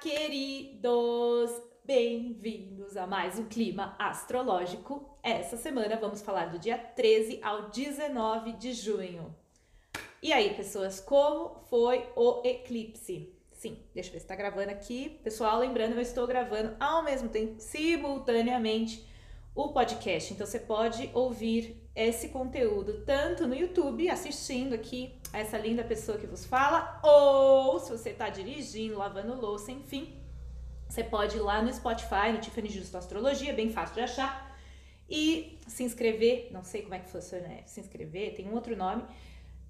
queridos! 0.00 1.50
Bem-vindos 1.84 2.96
a 2.96 3.04
mais 3.04 3.36
um 3.36 3.46
Clima 3.46 3.96
Astrológico. 3.98 5.18
Essa 5.22 5.56
semana 5.56 5.96
vamos 5.96 6.22
falar 6.22 6.46
do 6.46 6.58
dia 6.58 6.78
13 6.78 7.40
ao 7.42 7.68
19 7.70 8.52
de 8.52 8.72
junho. 8.74 9.34
E 10.22 10.32
aí, 10.32 10.54
pessoas, 10.54 11.00
como 11.00 11.58
foi 11.68 12.08
o 12.14 12.42
eclipse? 12.44 13.34
Sim, 13.50 13.82
deixa 13.92 14.10
eu 14.10 14.12
ver 14.12 14.20
se 14.20 14.26
tá 14.26 14.36
gravando 14.36 14.70
aqui. 14.70 15.18
Pessoal, 15.24 15.58
lembrando, 15.58 15.94
eu 15.94 16.00
estou 16.00 16.28
gravando 16.28 16.76
ao 16.78 17.02
mesmo 17.02 17.28
tempo, 17.28 17.56
simultaneamente, 17.58 19.04
o 19.52 19.72
podcast. 19.72 20.32
Então 20.32 20.46
você 20.46 20.60
pode 20.60 21.10
ouvir 21.12 21.77
esse 21.94 22.28
conteúdo 22.28 23.02
tanto 23.04 23.46
no 23.46 23.54
YouTube, 23.54 24.08
assistindo 24.08 24.74
aqui 24.74 25.14
essa 25.32 25.58
linda 25.58 25.82
pessoa 25.82 26.18
que 26.18 26.26
vos 26.26 26.44
fala, 26.44 27.00
ou 27.02 27.78
se 27.80 27.90
você 27.90 28.10
está 28.10 28.28
dirigindo, 28.28 28.98
lavando 28.98 29.34
louça, 29.34 29.72
enfim, 29.72 30.16
você 30.88 31.02
pode 31.04 31.36
ir 31.36 31.40
lá 31.40 31.60
no 31.60 31.72
Spotify, 31.72 32.32
no 32.32 32.38
Tiffany 32.38 32.68
Justo 32.68 32.96
Astrologia, 32.96 33.52
bem 33.52 33.70
fácil 33.70 33.96
de 33.96 34.00
achar, 34.02 34.56
e 35.08 35.58
se 35.66 35.82
inscrever, 35.82 36.48
não 36.52 36.62
sei 36.62 36.82
como 36.82 36.94
é 36.94 36.98
que 36.98 37.08
funciona, 37.10 37.46
é, 37.46 37.62
se 37.66 37.80
inscrever, 37.80 38.34
tem 38.34 38.48
um 38.48 38.54
outro 38.54 38.76
nome, 38.76 39.04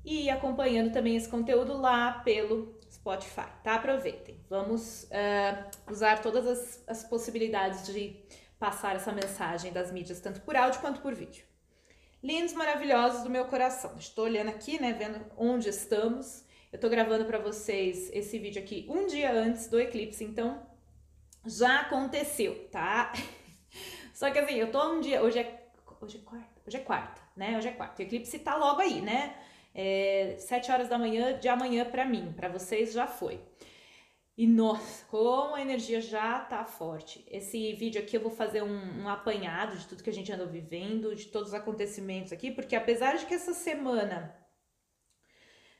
e 0.05 0.25
ir 0.25 0.31
acompanhando 0.31 0.93
também 0.93 1.17
esse 1.17 1.29
conteúdo 1.29 1.77
lá 1.77 2.13
pelo 2.21 2.79
Spotify, 2.91 3.49
tá? 3.63 3.75
Aproveitem. 3.75 4.41
Vamos 4.49 5.05
uh, 5.05 5.93
usar 5.93 6.23
todas 6.23 6.47
as, 6.47 6.85
as 6.87 7.05
possibilidades 7.05 7.87
de 7.87 8.17
passar 8.59 8.97
essa 8.97 9.13
mensagem 9.13 9.73
das 9.73 9.93
mídias, 9.93 10.21
tanto 10.21 10.41
por 10.41 10.57
áudio 10.57 10.81
quanto 10.81 11.01
por 11.01 11.15
vídeo. 11.15 11.45
Lindos, 12.21 12.53
maravilhosos 12.53 13.23
do 13.23 13.31
meu 13.31 13.45
coração. 13.45 13.95
Estou 13.97 14.25
olhando 14.25 14.49
aqui, 14.49 14.81
né, 14.81 14.93
vendo 14.93 15.25
onde 15.37 15.69
estamos. 15.69 16.45
Eu 16.73 16.77
estou 16.77 16.91
gravando 16.91 17.25
para 17.25 17.39
vocês 17.39 18.11
esse 18.13 18.41
vídeo 18.41 18.61
aqui 18.61 18.85
um 18.89 19.07
dia 19.07 19.33
antes 19.33 19.69
do 19.69 19.79
eclipse, 19.79 20.25
então 20.25 20.61
já 21.47 21.83
aconteceu, 21.83 22.69
tá? 22.73 23.13
Só 24.13 24.33
que 24.33 24.39
assim, 24.41 24.55
eu 24.55 24.69
tô 24.73 24.95
um 24.95 25.01
dia, 25.01 25.23
hoje 25.23 25.39
é 25.39 25.69
hoje 26.01 26.17
é 26.17 26.21
quarta, 26.21 26.61
hoje 26.67 26.77
é 26.77 26.81
quarta, 26.81 27.23
né? 27.37 27.57
Hoje 27.57 27.69
é 27.69 27.73
quarta. 27.73 28.03
O 28.03 28.05
eclipse 28.05 28.37
tá 28.41 28.57
logo 28.57 28.81
aí, 28.81 29.01
né? 29.01 29.37
É, 29.73 30.35
sete 30.41 30.73
horas 30.73 30.89
da 30.89 30.99
manhã 30.99 31.39
de 31.39 31.49
amanhã 31.49 31.85
para 31.85 32.05
mim, 32.05 32.35
para 32.37 32.49
vocês 32.49 32.93
já 32.93 33.07
foi. 33.07 33.41
E 34.39 34.47
nossa, 34.47 35.05
como 35.07 35.57
a 35.57 35.61
energia 35.61 36.01
já 36.01 36.39
tá 36.39 36.65
forte. 36.65 37.27
Esse 37.29 37.73
vídeo 37.73 38.01
aqui 38.01 38.17
eu 38.17 38.21
vou 38.21 38.31
fazer 38.31 38.63
um, 38.63 39.03
um, 39.03 39.09
apanhado 39.09 39.77
de 39.77 39.85
tudo 39.85 40.01
que 40.01 40.11
a 40.11 40.13
gente 40.13 40.31
andou 40.31 40.47
vivendo, 40.47 41.13
de 41.13 41.27
todos 41.27 41.49
os 41.49 41.55
acontecimentos 41.55 42.33
aqui, 42.33 42.53
porque 42.53 42.77
apesar 42.77 43.17
de 43.17 43.27
que 43.27 43.35
essa 43.35 43.53
semana 43.53 44.33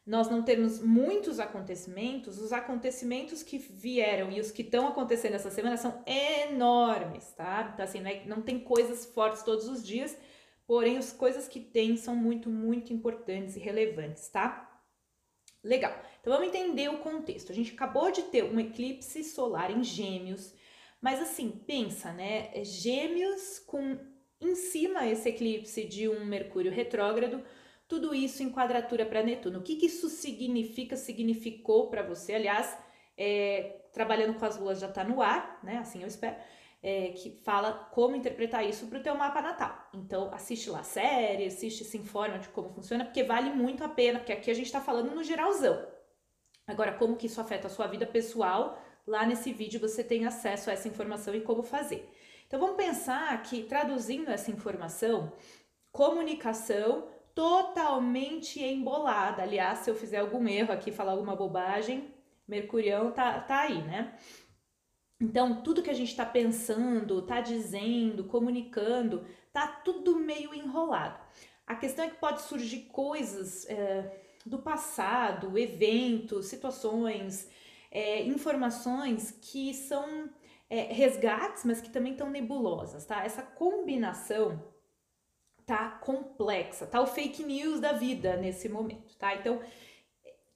nós 0.05 0.29
não 0.29 0.43
temos 0.43 0.81
muitos 0.81 1.39
acontecimentos, 1.39 2.41
os 2.41 2.53
acontecimentos 2.53 3.45
que 3.45 3.59
vieram 3.59 4.33
e 4.33 4.41
os 4.41 4.51
que 4.51 4.63
estão 4.63 4.89
acontecendo 4.89 5.35
essa 5.35 5.53
semana 5.53 5.77
são 5.77 6.03
enormes, 6.05 7.31
tá? 7.35 7.71
Então, 7.73 7.85
assim, 7.85 8.01
não, 8.01 8.11
é, 8.11 8.25
não 8.27 8.43
tem 8.43 8.59
coisas 8.59 9.07
fortes 9.07 9.45
todos 9.45 9.69
os 9.69 9.87
dias, 9.87 10.19
porém 10.67 10.99
as 10.99 11.13
coisas 11.13 11.47
que 11.47 11.61
tem 11.61 11.97
são 11.97 12.17
muito, 12.17 12.51
muito 12.51 12.93
importantes 12.93 13.55
e 13.55 13.61
relevantes, 13.61 14.29
tá? 14.31 14.68
Legal. 15.69 15.95
Então 16.19 16.33
vamos 16.33 16.49
entender 16.49 16.89
o 16.89 16.99
contexto. 16.99 17.53
A 17.53 17.55
gente 17.55 17.75
acabou 17.75 18.11
de 18.11 18.23
ter 18.23 18.43
um 18.43 18.59
eclipse 18.59 19.23
solar 19.23 19.71
em 19.71 19.85
Gêmeos, 19.85 20.55
mas 20.99 21.21
assim, 21.21 21.51
pensa, 21.51 22.11
né? 22.11 22.51
É 22.55 22.65
Gêmeos 22.65 23.59
com 23.59 23.99
em 24.41 24.55
cima 24.55 25.07
esse 25.07 25.29
eclipse 25.29 25.85
de 25.85 26.09
um 26.09 26.25
Mercúrio 26.25 26.73
retrógrado, 26.73 27.45
tudo 27.87 28.15
isso 28.15 28.43
em 28.43 28.51
quadratura 28.51 29.05
para 29.05 29.23
Netuno. 29.23 29.59
O 29.59 29.63
que, 29.63 29.77
que 29.77 29.87
isso 29.87 30.09
significa, 30.09 30.97
significou 30.97 31.91
para 31.91 32.03
você? 32.03 32.35
Aliás, 32.35 32.75
é, 33.17 33.83
trabalhando 33.93 34.39
com 34.39 34.47
as 34.47 34.57
luas 34.59 34.81
já 34.81 34.89
está 34.89 35.05
no 35.05 35.21
ar, 35.21 35.61
né? 35.63 35.77
Assim 35.79 36.01
eu 36.01 36.09
espero 36.09 36.37
é, 36.83 37.09
que 37.09 37.31
fala 37.45 37.73
como 37.93 38.17
interpretar 38.17 38.65
isso 38.65 38.87
para 38.87 38.99
o 38.99 39.03
teu 39.03 39.15
mapa 39.15 39.43
natal. 39.43 39.89
Então, 39.93 40.33
assiste 40.33 40.71
lá 40.71 40.81
a 40.81 40.85
série, 40.85 41.47
assiste, 41.47 41.85
se 41.85 41.99
informa 41.99 42.39
de 42.39 42.49
como 42.49 42.71
funciona, 42.71 43.05
porque 43.05 43.25
vale 43.25 43.51
muito 43.51 43.83
a 43.83 43.89
pena, 43.89 44.19
porque 44.19 44.33
aqui 44.33 44.51
a 44.51 44.55
gente 44.55 44.67
está 44.67 44.81
falando 44.81 45.15
no 45.15 45.25
geralzão. 45.25 45.87
Agora, 46.67 46.93
como 46.93 47.17
que 47.17 47.27
isso 47.27 47.41
afeta 47.41 47.67
a 47.67 47.71
sua 47.71 47.87
vida 47.87 48.07
pessoal, 48.07 48.81
lá 49.07 49.27
nesse 49.27 49.53
vídeo 49.53 49.81
você 49.81 50.05
tem 50.05 50.27
acesso 50.27 50.71
a 50.71 50.73
essa 50.73 50.87
informação 50.87 51.35
e 51.35 51.41
como 51.41 51.63
fazer. 51.63 52.09
Então, 52.47 52.61
vamos 52.61 52.77
pensar 52.77 53.43
que, 53.43 53.65
traduzindo 53.65 54.31
essa 54.31 54.51
informação, 54.51 55.33
comunicação 55.91 57.09
totalmente 57.35 58.63
embolada. 58.63 59.43
Aliás, 59.43 59.81
se 59.81 59.91
eu 59.91 59.95
fizer 59.95 60.19
algum 60.19 60.47
erro 60.49 60.73
aqui, 60.73 60.91
falar 60.91 61.13
alguma 61.13 61.37
bobagem, 61.37 62.13
Mercurião 62.47 63.13
tá, 63.13 63.41
tá 63.41 63.61
aí, 63.61 63.83
né? 63.83 64.17
Então, 65.21 65.63
tudo 65.63 65.83
que 65.83 65.91
a 65.91 65.95
gente 65.95 66.11
está 66.11 66.25
pensando, 66.25 67.19
está 67.19 67.41
dizendo, 67.41 68.25
comunicando, 68.25 69.27
tá 69.53 69.67
tudo 69.67 70.17
meio 70.17 70.55
enrolado. 70.55 71.19
A 71.67 71.75
questão 71.75 72.05
é 72.05 72.09
que 72.09 72.17
pode 72.17 72.43
surgir 72.43 72.83
coisas 72.87 73.67
é, 73.69 74.23
do 74.47 74.59
passado, 74.59 75.59
eventos, 75.59 76.47
situações, 76.47 77.49
é, 77.91 78.23
informações 78.23 79.37
que 79.43 79.75
são 79.75 80.31
é, 80.71 80.93
resgates, 80.93 81.65
mas 81.65 81.81
que 81.81 81.91
também 81.91 82.13
estão 82.13 82.31
nebulosas, 82.31 83.05
tá? 83.05 83.25
Essa 83.25 83.43
combinação 83.43 84.63
tá 85.67 85.91
complexa, 85.91 86.87
tá 86.87 87.01
o 87.01 87.07
fake 87.07 87.43
news 87.45 87.81
da 87.81 87.93
vida 87.93 88.37
nesse 88.37 88.69
momento, 88.69 89.17
tá? 89.17 89.35
Então, 89.35 89.61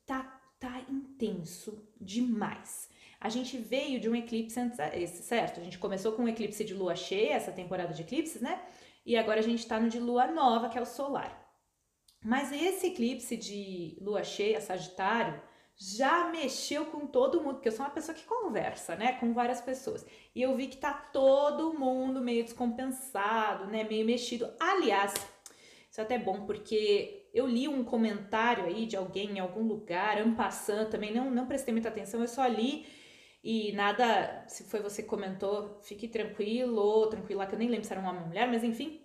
tá, 0.06 0.41
tá 0.59 0.81
intenso 0.89 1.87
demais. 2.00 2.89
A 3.22 3.28
gente 3.28 3.56
veio 3.56 4.00
de 4.00 4.10
um 4.10 4.16
eclipse 4.16 4.59
antes, 4.59 4.77
esse, 4.94 5.22
certo? 5.22 5.60
A 5.60 5.62
gente 5.62 5.78
começou 5.78 6.10
com 6.10 6.22
um 6.22 6.28
eclipse 6.28 6.65
de 6.65 6.75
lua 6.75 6.97
cheia, 6.97 7.34
essa 7.34 7.53
temporada 7.53 7.94
de 7.94 8.03
eclipses, 8.03 8.43
né? 8.43 8.60
E 9.06 9.16
agora 9.16 9.38
a 9.38 9.43
gente 9.44 9.60
está 9.60 9.78
no 9.78 9.88
de 9.88 10.00
lua 10.00 10.27
nova, 10.27 10.69
que 10.69 10.77
é 10.77 10.83
o 10.83 10.84
solar. 10.84 11.41
Mas 12.25 12.50
esse 12.50 12.88
eclipse 12.88 13.37
de 13.37 13.97
lua 14.00 14.25
cheia, 14.25 14.61
Sagitário, 14.61 15.41
já 15.77 16.31
mexeu 16.31 16.87
com 16.87 17.06
todo 17.06 17.41
mundo, 17.41 17.55
porque 17.55 17.69
eu 17.69 17.72
sou 17.72 17.87
uma 17.87 17.93
pessoa 17.93 18.12
que 18.12 18.25
conversa, 18.25 18.97
né, 18.97 19.12
com 19.12 19.32
várias 19.32 19.61
pessoas. 19.61 20.05
E 20.34 20.43
eu 20.43 20.56
vi 20.56 20.66
que 20.66 20.77
tá 20.77 20.93
todo 20.93 21.78
mundo 21.78 22.21
meio 22.21 22.43
descompensado, 22.43 23.69
né, 23.69 23.84
meio 23.84 24.05
mexido. 24.05 24.53
Aliás, 24.59 25.15
isso 25.88 26.00
é 26.00 26.03
até 26.03 26.19
bom, 26.19 26.44
porque 26.44 27.28
eu 27.32 27.47
li 27.47 27.69
um 27.69 27.84
comentário 27.84 28.65
aí 28.65 28.84
de 28.84 28.97
alguém 28.97 29.37
em 29.37 29.38
algum 29.38 29.62
lugar, 29.62 30.19
ampassando 30.19 30.91
também, 30.91 31.15
não, 31.15 31.31
não 31.31 31.47
prestei 31.47 31.72
muita 31.72 31.88
atenção, 31.88 32.21
eu 32.21 32.27
só 32.28 32.44
li 32.49 32.84
e 33.43 33.73
nada, 33.73 34.45
se 34.47 34.65
foi 34.65 34.81
você 34.81 35.03
que 35.03 35.09
comentou, 35.09 35.81
fique 35.83 36.07
tranquilo, 36.07 37.09
tranquila, 37.09 37.47
que 37.47 37.55
eu 37.55 37.59
nem 37.59 37.69
lembro 37.69 37.85
se 37.85 37.93
era 37.93 38.01
um 38.01 38.07
homem 38.07 38.23
ou 38.23 38.29
mulher, 38.29 38.49
mas 38.49 38.63
enfim. 38.63 39.01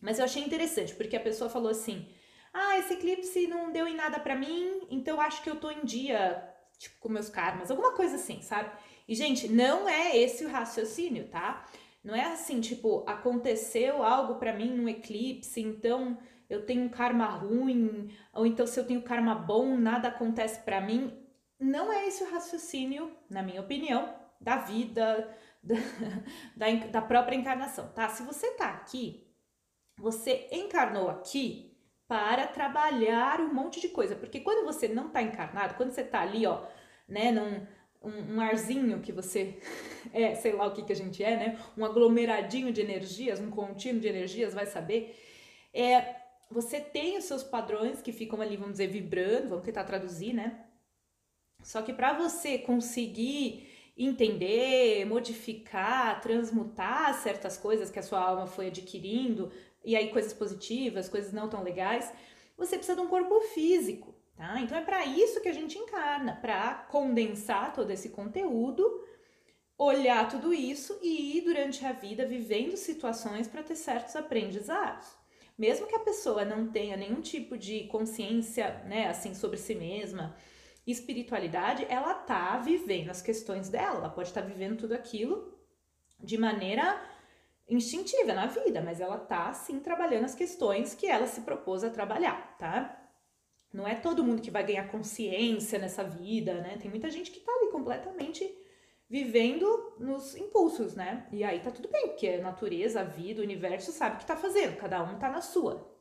Mas 0.00 0.18
eu 0.18 0.26
achei 0.26 0.42
interessante, 0.44 0.94
porque 0.94 1.16
a 1.16 1.20
pessoa 1.20 1.48
falou 1.48 1.70
assim: 1.70 2.06
ah, 2.52 2.78
esse 2.78 2.94
eclipse 2.94 3.46
não 3.46 3.72
deu 3.72 3.88
em 3.88 3.96
nada 3.96 4.20
para 4.20 4.36
mim, 4.36 4.86
então 4.90 5.20
acho 5.20 5.42
que 5.42 5.48
eu 5.48 5.56
tô 5.56 5.70
em 5.70 5.84
dia, 5.84 6.42
tipo, 6.78 7.00
com 7.00 7.08
meus 7.08 7.30
karmas, 7.30 7.70
alguma 7.70 7.92
coisa 7.92 8.16
assim, 8.16 8.42
sabe? 8.42 8.70
E, 9.08 9.14
gente, 9.14 9.48
não 9.48 9.88
é 9.88 10.14
esse 10.16 10.44
o 10.44 10.50
raciocínio, 10.50 11.28
tá? 11.28 11.64
Não 12.04 12.14
é 12.14 12.24
assim, 12.26 12.60
tipo, 12.60 13.04
aconteceu 13.08 14.02
algo 14.02 14.34
para 14.34 14.52
mim 14.52 14.70
num 14.76 14.88
eclipse, 14.88 15.60
então 15.60 16.18
eu 16.48 16.66
tenho 16.66 16.84
um 16.84 16.88
karma 16.90 17.26
ruim, 17.26 18.14
ou 18.34 18.46
então 18.46 18.66
se 18.66 18.78
eu 18.78 18.86
tenho 18.86 19.02
karma 19.02 19.34
bom, 19.34 19.76
nada 19.78 20.08
acontece 20.08 20.60
para 20.62 20.80
mim 20.80 21.25
não 21.58 21.92
é 21.92 22.06
esse 22.06 22.22
o 22.22 22.30
raciocínio, 22.30 23.16
na 23.28 23.42
minha 23.42 23.60
opinião, 23.60 24.14
da 24.40 24.56
vida, 24.56 25.34
da, 25.62 25.76
da, 26.56 26.86
da 26.86 27.02
própria 27.02 27.36
encarnação, 27.36 27.88
tá? 27.92 28.08
Se 28.08 28.22
você 28.22 28.52
tá 28.52 28.70
aqui, 28.70 29.26
você 29.98 30.48
encarnou 30.52 31.08
aqui 31.08 31.76
para 32.06 32.46
trabalhar 32.46 33.40
um 33.40 33.52
monte 33.52 33.80
de 33.80 33.88
coisa, 33.88 34.14
porque 34.14 34.40
quando 34.40 34.64
você 34.64 34.86
não 34.86 35.08
tá 35.10 35.22
encarnado, 35.22 35.74
quando 35.74 35.90
você 35.90 36.04
tá 36.04 36.20
ali, 36.20 36.46
ó, 36.46 36.64
né, 37.08 37.32
num 37.32 37.66
um, 38.02 38.36
um 38.36 38.40
arzinho 38.40 39.00
que 39.00 39.10
você 39.10 39.58
é, 40.12 40.34
sei 40.34 40.52
lá 40.52 40.66
o 40.66 40.72
que 40.72 40.82
que 40.82 40.92
a 40.92 40.96
gente 40.96 41.22
é, 41.22 41.36
né, 41.36 41.58
um 41.76 41.84
aglomeradinho 41.84 42.72
de 42.72 42.80
energias, 42.80 43.40
um 43.40 43.50
contínuo 43.50 44.00
de 44.00 44.08
energias, 44.08 44.54
vai 44.54 44.66
saber, 44.66 45.18
é, 45.74 46.16
você 46.50 46.80
tem 46.80 47.18
os 47.18 47.24
seus 47.24 47.42
padrões 47.42 48.00
que 48.00 48.12
ficam 48.12 48.40
ali, 48.40 48.56
vamos 48.56 48.72
dizer, 48.72 48.86
vibrando, 48.86 49.48
vamos 49.48 49.64
tentar 49.64 49.84
traduzir, 49.84 50.32
né, 50.32 50.65
só 51.66 51.82
que 51.82 51.92
para 51.92 52.12
você 52.12 52.58
conseguir 52.58 53.68
entender, 53.98 55.04
modificar, 55.04 56.20
transmutar 56.20 57.12
certas 57.20 57.58
coisas 57.58 57.90
que 57.90 57.98
a 57.98 58.04
sua 58.04 58.20
alma 58.20 58.46
foi 58.46 58.68
adquirindo, 58.68 59.50
e 59.84 59.96
aí 59.96 60.10
coisas 60.10 60.32
positivas, 60.32 61.08
coisas 61.08 61.32
não 61.32 61.48
tão 61.48 61.64
legais, 61.64 62.12
você 62.56 62.76
precisa 62.76 62.94
de 62.94 63.02
um 63.02 63.08
corpo 63.08 63.40
físico, 63.52 64.14
tá? 64.36 64.60
Então 64.60 64.78
é 64.78 64.80
para 64.80 65.04
isso 65.06 65.40
que 65.40 65.48
a 65.48 65.52
gente 65.52 65.76
encarna, 65.76 66.36
para 66.40 66.86
condensar 66.88 67.72
todo 67.72 67.90
esse 67.90 68.10
conteúdo, 68.10 69.04
olhar 69.76 70.28
tudo 70.28 70.54
isso 70.54 70.96
e 71.02 71.36
ir 71.36 71.40
durante 71.40 71.84
a 71.84 71.90
vida 71.90 72.24
vivendo 72.24 72.76
situações 72.76 73.48
para 73.48 73.64
ter 73.64 73.74
certos 73.74 74.14
aprendizados. 74.14 75.08
Mesmo 75.58 75.88
que 75.88 75.96
a 75.96 76.00
pessoa 76.00 76.44
não 76.44 76.68
tenha 76.68 76.96
nenhum 76.96 77.20
tipo 77.20 77.58
de 77.58 77.88
consciência, 77.88 78.84
né, 78.84 79.08
assim 79.08 79.34
sobre 79.34 79.56
si 79.56 79.74
mesma, 79.74 80.36
espiritualidade, 80.86 81.84
ela 81.88 82.14
tá 82.14 82.58
vivendo 82.58 83.10
as 83.10 83.20
questões 83.20 83.68
dela, 83.68 83.98
ela 83.98 84.08
pode 84.08 84.28
estar 84.28 84.42
tá 84.42 84.46
vivendo 84.46 84.78
tudo 84.78 84.92
aquilo 84.92 85.58
de 86.20 86.38
maneira 86.38 87.00
instintiva 87.68 88.32
na 88.32 88.46
vida, 88.46 88.80
mas 88.80 89.00
ela 89.00 89.18
tá 89.18 89.52
sim 89.52 89.80
trabalhando 89.80 90.24
as 90.24 90.34
questões 90.34 90.94
que 90.94 91.06
ela 91.06 91.26
se 91.26 91.40
propôs 91.40 91.82
a 91.82 91.90
trabalhar, 91.90 92.56
tá? 92.58 93.02
Não 93.72 93.86
é 93.86 93.94
todo 93.94 94.22
mundo 94.24 94.40
que 94.40 94.50
vai 94.50 94.64
ganhar 94.64 94.88
consciência 94.88 95.78
nessa 95.78 96.04
vida, 96.04 96.54
né? 96.60 96.78
Tem 96.80 96.90
muita 96.90 97.10
gente 97.10 97.30
que 97.30 97.40
tá 97.40 97.52
ali 97.52 97.70
completamente 97.70 98.48
vivendo 99.08 99.94
nos 99.98 100.36
impulsos, 100.36 100.94
né? 100.94 101.26
E 101.32 101.42
aí 101.42 101.60
tá 101.60 101.70
tudo 101.70 101.88
bem, 101.88 102.08
porque 102.08 102.28
a 102.28 102.42
natureza, 102.42 103.00
a 103.00 103.04
vida, 103.04 103.40
o 103.40 103.44
universo 103.44 103.92
sabe 103.92 104.16
o 104.16 104.18
que 104.18 104.26
tá 104.26 104.36
fazendo, 104.36 104.76
cada 104.76 105.02
um 105.02 105.18
tá 105.18 105.28
na 105.28 105.40
sua. 105.40 105.92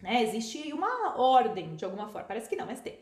Né? 0.00 0.22
Existe 0.22 0.72
uma 0.72 1.18
ordem 1.20 1.74
de 1.74 1.84
alguma 1.84 2.08
forma, 2.08 2.28
parece 2.28 2.48
que 2.48 2.56
não, 2.56 2.66
mas 2.66 2.80
tem. 2.80 2.98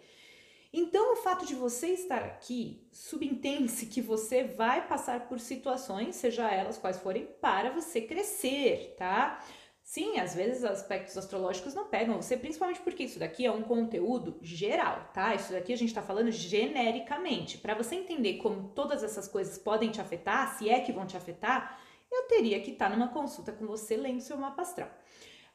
Então, 0.78 1.14
o 1.14 1.16
fato 1.16 1.46
de 1.46 1.54
você 1.54 1.86
estar 1.88 2.22
aqui 2.22 2.86
subentende-se 2.92 3.86
que 3.86 4.02
você 4.02 4.44
vai 4.44 4.86
passar 4.86 5.26
por 5.26 5.40
situações, 5.40 6.16
seja 6.16 6.50
elas 6.50 6.76
quais 6.76 6.98
forem, 6.98 7.24
para 7.40 7.70
você 7.70 8.02
crescer, 8.02 8.94
tá? 8.98 9.42
Sim, 9.82 10.18
às 10.18 10.34
vezes 10.34 10.64
aspectos 10.64 11.16
astrológicos 11.16 11.72
não 11.72 11.86
pegam 11.86 12.20
você, 12.20 12.36
principalmente 12.36 12.80
porque 12.80 13.04
isso 13.04 13.18
daqui 13.18 13.46
é 13.46 13.50
um 13.50 13.62
conteúdo 13.62 14.36
geral, 14.42 15.08
tá? 15.14 15.34
Isso 15.34 15.50
daqui 15.50 15.72
a 15.72 15.78
gente 15.78 15.94
tá 15.94 16.02
falando 16.02 16.30
genericamente. 16.30 17.56
Para 17.56 17.74
você 17.74 17.94
entender 17.94 18.34
como 18.36 18.68
todas 18.74 19.02
essas 19.02 19.26
coisas 19.26 19.56
podem 19.56 19.90
te 19.90 20.02
afetar, 20.02 20.58
se 20.58 20.68
é 20.68 20.80
que 20.80 20.92
vão 20.92 21.06
te 21.06 21.16
afetar, 21.16 21.80
eu 22.12 22.24
teria 22.24 22.60
que 22.60 22.72
estar 22.72 22.90
tá 22.90 22.94
numa 22.94 23.08
consulta 23.08 23.50
com 23.50 23.66
você 23.66 23.96
lendo 23.96 24.20
seu 24.20 24.36
mapa 24.36 24.60
astral. 24.60 24.90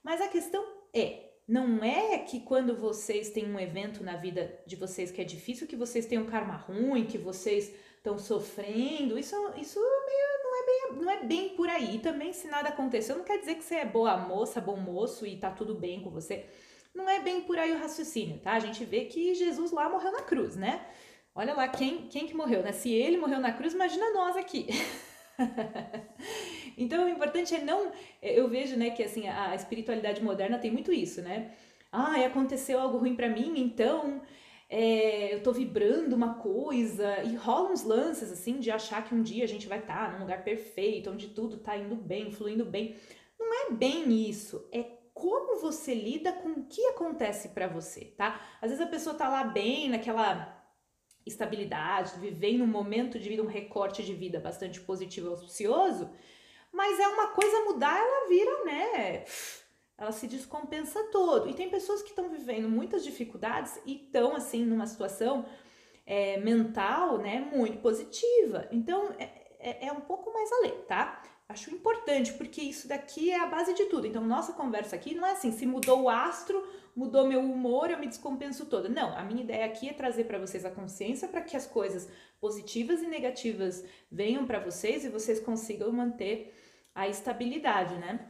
Mas 0.01 0.19
a 0.19 0.27
questão 0.27 0.65
é, 0.91 1.30
não 1.47 1.83
é 1.83 2.19
que 2.19 2.39
quando 2.39 2.75
vocês 2.75 3.29
têm 3.29 3.51
um 3.51 3.59
evento 3.59 4.03
na 4.03 4.15
vida 4.15 4.59
de 4.65 4.75
vocês 4.75 5.11
que 5.11 5.21
é 5.21 5.23
difícil, 5.23 5.67
que 5.67 5.75
vocês 5.75 6.05
têm 6.05 6.19
um 6.19 6.25
karma 6.25 6.55
ruim, 6.55 7.05
que 7.05 7.17
vocês 7.17 7.73
estão 7.97 8.17
sofrendo. 8.17 9.17
Isso, 9.17 9.35
isso 9.57 9.79
meio, 9.79 10.43
não, 10.43 10.55
é 10.55 10.65
bem, 10.65 11.03
não 11.03 11.11
é 11.11 11.23
bem 11.23 11.49
por 11.49 11.69
aí. 11.69 11.99
Também, 11.99 12.33
se 12.33 12.47
nada 12.47 12.69
aconteceu, 12.69 13.17
não 13.17 13.23
quer 13.23 13.39
dizer 13.39 13.55
que 13.55 13.63
você 13.63 13.75
é 13.75 13.85
boa 13.85 14.17
moça, 14.17 14.59
bom 14.59 14.77
moço 14.77 15.25
e 15.25 15.37
tá 15.37 15.51
tudo 15.51 15.75
bem 15.75 16.01
com 16.01 16.09
você. 16.09 16.45
Não 16.93 17.09
é 17.09 17.19
bem 17.19 17.41
por 17.41 17.57
aí 17.57 17.71
o 17.71 17.79
raciocínio, 17.79 18.39
tá? 18.39 18.53
A 18.53 18.59
gente 18.59 18.83
vê 18.83 19.05
que 19.05 19.33
Jesus 19.33 19.71
lá 19.71 19.89
morreu 19.89 20.11
na 20.11 20.21
cruz, 20.21 20.55
né? 20.55 20.85
Olha 21.33 21.53
lá 21.53 21.67
quem, 21.67 22.07
quem 22.07 22.27
que 22.27 22.33
morreu, 22.33 22.61
né? 22.61 22.73
Se 22.73 22.91
ele 22.91 23.17
morreu 23.17 23.39
na 23.39 23.53
cruz, 23.53 23.73
imagina 23.73 24.11
nós 24.11 24.35
aqui. 24.35 24.67
então 26.83 27.05
o 27.05 27.09
importante 27.09 27.55
é 27.55 27.61
não. 27.61 27.91
Eu 28.21 28.47
vejo, 28.47 28.75
né, 28.75 28.89
que 28.91 29.03
assim, 29.03 29.27
a 29.27 29.55
espiritualidade 29.55 30.23
moderna 30.23 30.57
tem 30.57 30.71
muito 30.71 30.91
isso, 30.91 31.21
né? 31.21 31.53
Ah, 31.91 32.15
aconteceu 32.25 32.79
algo 32.79 32.97
ruim 32.97 33.15
para 33.15 33.29
mim, 33.29 33.53
então 33.57 34.21
é, 34.69 35.33
eu 35.33 35.43
tô 35.43 35.51
vibrando 35.51 36.15
uma 36.15 36.35
coisa 36.35 37.21
e 37.23 37.35
rola 37.35 37.71
uns 37.71 37.83
lances 37.83 38.31
assim 38.31 38.59
de 38.59 38.71
achar 38.71 39.03
que 39.03 39.13
um 39.13 39.21
dia 39.21 39.43
a 39.43 39.47
gente 39.47 39.67
vai 39.67 39.79
estar 39.79 40.05
tá 40.05 40.11
num 40.13 40.21
lugar 40.21 40.43
perfeito, 40.43 41.11
onde 41.11 41.27
tudo 41.29 41.57
tá 41.57 41.75
indo 41.75 41.95
bem, 41.95 42.31
fluindo 42.31 42.63
bem. 42.63 42.95
Não 43.37 43.53
é 43.53 43.71
bem 43.73 44.29
isso, 44.29 44.65
é 44.71 44.83
como 45.13 45.59
você 45.59 45.93
lida 45.93 46.31
com 46.31 46.49
o 46.49 46.65
que 46.65 46.85
acontece 46.87 47.49
para 47.49 47.67
você, 47.67 48.05
tá? 48.05 48.39
Às 48.61 48.71
vezes 48.71 48.85
a 48.85 48.89
pessoa 48.89 49.13
tá 49.13 49.27
lá 49.27 49.43
bem 49.43 49.89
naquela 49.89 50.57
estabilidade, 51.25 52.19
vivendo 52.19 52.63
um 52.63 52.67
momento 52.67 53.19
de 53.19 53.27
vida, 53.27 53.43
um 53.43 53.47
recorte 53.47 54.03
de 54.03 54.13
vida 54.13 54.39
bastante 54.39 54.79
positivo 54.79 55.27
e 55.27 55.29
auspicioso, 55.31 56.09
mas 56.71 56.99
é 56.99 57.07
uma 57.07 57.27
coisa 57.27 57.65
mudar, 57.65 57.97
ela 57.97 58.27
vira, 58.27 58.63
né? 58.63 59.25
Ela 59.97 60.11
se 60.11 60.27
descompensa 60.27 61.03
todo. 61.11 61.49
E 61.49 61.53
tem 61.53 61.69
pessoas 61.69 62.01
que 62.01 62.09
estão 62.09 62.29
vivendo 62.29 62.69
muitas 62.69 63.03
dificuldades 63.03 63.79
e 63.85 63.95
estão, 63.95 64.35
assim, 64.35 64.65
numa 64.65 64.87
situação 64.87 65.45
é, 66.05 66.37
mental, 66.37 67.17
né, 67.17 67.39
muito 67.53 67.77
positiva. 67.79 68.67
Então, 68.71 69.13
é, 69.19 69.29
é, 69.59 69.87
é 69.87 69.91
um 69.91 70.01
pouco 70.01 70.33
mais 70.33 70.51
além, 70.51 70.73
tá? 70.87 71.21
Acho 71.47 71.69
importante, 71.69 72.33
porque 72.33 72.61
isso 72.61 72.87
daqui 72.87 73.29
é 73.29 73.39
a 73.39 73.45
base 73.45 73.73
de 73.73 73.85
tudo. 73.85 74.07
Então, 74.07 74.23
nossa 74.23 74.53
conversa 74.53 74.95
aqui 74.95 75.13
não 75.13 75.27
é 75.27 75.31
assim, 75.31 75.51
se 75.51 75.65
mudou 75.65 76.03
o 76.03 76.09
astro, 76.09 76.65
mudou 76.95 77.27
meu 77.27 77.41
humor, 77.41 77.91
eu 77.91 77.99
me 77.99 78.07
descompenso 78.07 78.65
toda. 78.65 78.87
Não, 78.87 79.15
a 79.15 79.23
minha 79.23 79.43
ideia 79.43 79.65
aqui 79.65 79.89
é 79.89 79.93
trazer 79.93 80.23
para 80.23 80.39
vocês 80.39 80.65
a 80.65 80.71
consciência 80.71 81.27
para 81.27 81.41
que 81.41 81.55
as 81.55 81.67
coisas 81.67 82.09
positivas 82.39 83.01
e 83.01 83.07
negativas 83.07 83.83
venham 84.09 84.45
para 84.45 84.59
vocês 84.59 85.03
e 85.03 85.09
vocês 85.09 85.39
consigam 85.39 85.91
manter 85.91 86.53
a 86.93 87.07
estabilidade, 87.07 87.95
né? 87.95 88.29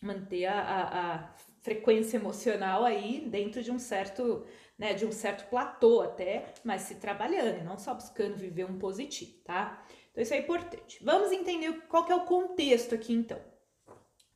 Manter 0.00 0.46
a, 0.46 0.60
a, 0.60 1.14
a 1.14 1.34
frequência 1.62 2.18
emocional 2.18 2.84
aí 2.84 3.20
dentro 3.26 3.62
de 3.62 3.70
um 3.70 3.78
certo, 3.78 4.44
né, 4.78 4.92
de 4.92 5.06
um 5.06 5.12
certo 5.12 5.48
platô 5.48 6.02
até, 6.02 6.52
mas 6.62 6.82
se 6.82 6.96
trabalhando, 6.96 7.64
não 7.64 7.78
só 7.78 7.94
buscando 7.94 8.36
viver 8.36 8.64
um 8.64 8.78
positivo, 8.78 9.38
tá? 9.44 9.82
Então 10.10 10.22
isso 10.22 10.34
é 10.34 10.38
importante. 10.38 11.02
Vamos 11.02 11.32
entender 11.32 11.72
qual 11.88 12.04
que 12.04 12.12
é 12.12 12.14
o 12.14 12.26
contexto 12.26 12.94
aqui 12.94 13.14
então. 13.14 13.40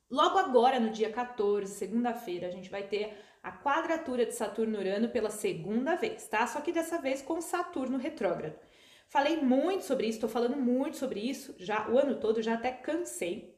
Logo 0.09 0.39
agora, 0.39 0.79
no 0.79 0.89
dia 0.89 1.11
14, 1.11 1.71
segunda-feira, 1.71 2.47
a 2.47 2.51
gente 2.51 2.69
vai 2.69 2.81
ter 2.81 3.15
a 3.43 3.51
quadratura 3.51 4.25
de 4.25 4.33
Saturno-Urano 4.33 5.09
pela 5.09 5.29
segunda 5.29 5.95
vez, 5.95 6.27
tá? 6.27 6.45
Só 6.47 6.61
que 6.61 6.71
dessa 6.71 6.99
vez 6.99 7.21
com 7.21 7.39
Saturno 7.39 7.97
retrógrado. 7.97 8.59
Falei 9.09 9.37
muito 9.37 9.83
sobre 9.83 10.07
isso, 10.07 10.21
tô 10.21 10.27
falando 10.27 10.55
muito 10.55 10.97
sobre 10.97 11.19
isso 11.19 11.53
já 11.57 11.89
o 11.89 11.97
ano 11.97 12.15
todo, 12.19 12.41
já 12.41 12.53
até 12.53 12.71
cansei. 12.71 13.53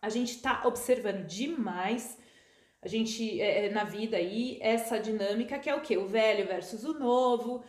A 0.00 0.08
gente 0.08 0.40
tá 0.40 0.62
observando 0.64 1.26
demais 1.26 2.16
a 2.86 2.88
gente 2.88 3.40
é, 3.40 3.66
é 3.66 3.70
na 3.70 3.82
vida 3.82 4.16
aí 4.16 4.58
essa 4.60 4.96
dinâmica 4.96 5.58
que 5.58 5.68
é 5.68 5.74
o 5.74 5.80
que? 5.80 5.96
O 5.96 6.06
velho 6.06 6.46
versus 6.46 6.84
o 6.84 6.96
novo. 6.96 7.64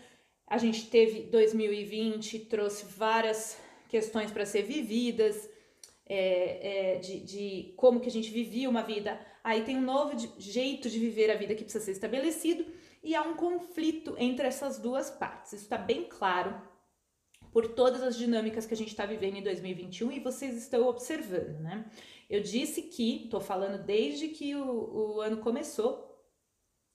A 0.46 0.60
gente 0.60 0.92
teve 0.92 1.22
2020, 1.22 2.40
trouxe 2.42 2.86
várias 2.86 3.58
questões 3.90 4.32
para 4.32 4.46
ser 4.46 4.62
vividas, 4.62 5.50
é, 6.06 6.94
é, 6.94 7.00
de, 7.00 7.20
de, 7.22 7.74
como 7.76 8.00
que 8.00 8.10
a 8.10 8.12
gente 8.12 8.30
vivia 8.30 8.70
uma 8.70 8.84
vida. 8.84 9.20
Aí 9.44 9.64
tem 9.64 9.78
um 9.78 9.82
novo 9.82 10.16
de, 10.16 10.30
jeito 10.38 10.88
de 10.88 11.00
viver 11.00 11.32
a 11.32 11.36
vida 11.36 11.56
que 11.56 11.64
precisa 11.64 11.84
ser 11.84 11.94
estabelecido 11.94 12.66
e 13.04 13.16
há 13.16 13.24
um 13.24 13.36
conflito 13.36 14.16
entre 14.20 14.46
essas 14.46 14.78
duas 14.78 15.10
partes. 15.10 15.54
Isso 15.54 15.64
está 15.64 15.80
bem 15.80 16.04
claro 16.04 16.62
por 17.52 17.68
todas 17.68 18.02
as 18.04 18.18
dinâmicas 18.18 18.66
que 18.66 18.74
a 18.74 18.78
gente 18.78 18.90
está 18.90 19.06
vivendo 19.06 19.38
em 19.38 19.44
2021 19.44 20.12
e 20.12 20.20
vocês 20.20 20.56
estão 20.56 20.88
observando, 20.88 21.60
né? 21.60 21.86
Eu 22.30 22.42
disse 22.42 22.84
que, 22.84 23.24
estou 23.26 23.40
falando 23.40 23.84
desde 23.84 24.28
que 24.30 24.56
o, 24.56 25.16
o 25.18 25.22
ano 25.22 25.38
começou, 25.38 26.06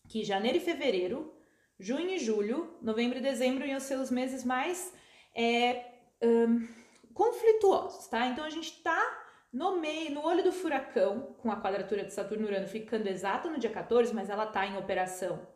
que 0.09 0.25
janeiro 0.25 0.59
e 0.59 0.61
fevereiro, 0.61 1.33
junho 1.79 2.11
e 2.11 2.19
julho, 2.19 2.77
novembro 2.83 3.19
e 3.19 3.23
dezembro 3.23 3.67
iam 3.67 3.81
ser 3.81 3.99
os 3.99 4.11
meses 4.11 4.45
mais 4.45 4.93
é, 5.35 5.87
um, 6.23 6.69
conflituosos, 7.15 8.07
tá? 8.09 8.27
Então 8.27 8.45
a 8.45 8.51
gente 8.51 8.83
tá 8.83 9.21
no 9.53 9.81
meio, 9.81 10.13
no 10.13 10.25
olho 10.25 10.45
do 10.45 10.53
furacão, 10.53 11.35
com 11.39 11.51
a 11.51 11.61
quadratura 11.61 12.05
de 12.05 12.13
Saturno-Urano 12.13 12.67
ficando 12.67 13.07
exata 13.07 13.51
no 13.51 13.59
dia 13.59 13.71
14, 13.71 14.15
mas 14.15 14.31
ela 14.31 14.47
tá 14.47 14.67
em 14.67 14.77
operação 14.77 15.52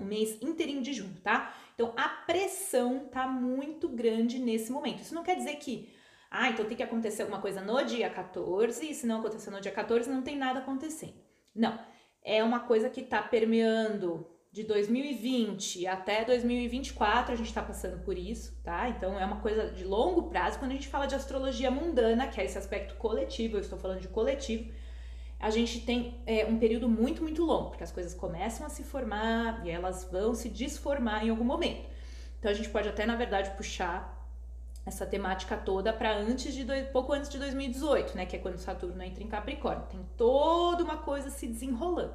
o 0.00 0.04
mês 0.04 0.38
inteirinho 0.42 0.82
de 0.82 0.92
junho, 0.92 1.16
tá? 1.22 1.54
Então 1.74 1.92
a 1.96 2.08
pressão 2.08 3.08
tá 3.10 3.26
muito 3.26 3.88
grande 3.88 4.38
nesse 4.38 4.70
momento. 4.72 5.02
Isso 5.02 5.14
não 5.14 5.22
quer 5.22 5.36
dizer 5.36 5.56
que, 5.56 5.88
ah, 6.30 6.48
então 6.48 6.66
tem 6.66 6.76
que 6.76 6.82
acontecer 6.82 7.22
alguma 7.22 7.40
coisa 7.40 7.60
no 7.60 7.82
dia 7.84 8.10
14, 8.10 8.90
e 8.90 8.94
se 8.94 9.06
não 9.06 9.20
acontecer 9.20 9.50
no 9.50 9.60
dia 9.60 9.72
14, 9.72 10.10
não 10.10 10.22
tem 10.22 10.36
nada 10.36 10.60
acontecendo. 10.60 11.14
Não. 11.54 11.78
É 12.22 12.42
uma 12.42 12.60
coisa 12.60 12.90
que 12.90 13.02
tá 13.02 13.22
permeando 13.22 14.26
de 14.50 14.64
2020 14.64 15.86
até 15.86 16.24
2024 16.24 17.32
a 17.32 17.36
gente 17.36 17.48
está 17.48 17.62
passando 17.62 18.02
por 18.02 18.16
isso, 18.16 18.60
tá? 18.62 18.88
Então 18.88 19.18
é 19.18 19.24
uma 19.24 19.40
coisa 19.40 19.70
de 19.70 19.84
longo 19.84 20.24
prazo. 20.30 20.58
Quando 20.58 20.72
a 20.72 20.74
gente 20.74 20.88
fala 20.88 21.06
de 21.06 21.14
astrologia 21.14 21.70
mundana, 21.70 22.28
que 22.28 22.40
é 22.40 22.44
esse 22.44 22.58
aspecto 22.58 22.96
coletivo, 22.96 23.56
eu 23.56 23.60
estou 23.60 23.78
falando 23.78 24.00
de 24.00 24.08
coletivo, 24.08 24.72
a 25.40 25.50
gente 25.50 25.80
tem 25.80 26.20
é, 26.26 26.44
um 26.46 26.58
período 26.58 26.88
muito, 26.88 27.22
muito 27.22 27.44
longo, 27.44 27.70
porque 27.70 27.84
as 27.84 27.92
coisas 27.92 28.12
começam 28.12 28.66
a 28.66 28.68
se 28.68 28.82
formar 28.82 29.64
e 29.64 29.70
elas 29.70 30.08
vão 30.10 30.34
se 30.34 30.48
desformar 30.48 31.24
em 31.24 31.30
algum 31.30 31.44
momento. 31.44 31.88
Então 32.38 32.50
a 32.50 32.54
gente 32.54 32.68
pode 32.68 32.88
até, 32.88 33.06
na 33.06 33.14
verdade, 33.14 33.50
puxar 33.56 34.16
essa 34.84 35.06
temática 35.06 35.56
toda 35.56 35.92
para 35.92 36.16
antes 36.16 36.54
de 36.54 36.64
dois, 36.64 36.88
pouco 36.88 37.12
antes 37.12 37.28
de 37.28 37.38
2018, 37.38 38.16
né? 38.16 38.26
Que 38.26 38.36
é 38.36 38.38
quando 38.38 38.58
Saturno 38.58 39.02
entra 39.02 39.22
em 39.22 39.28
Capricórnio. 39.28 39.86
Tem 39.90 40.00
toda 40.16 40.82
uma 40.82 40.96
coisa 40.96 41.30
se 41.30 41.46
desenrolando. 41.46 42.14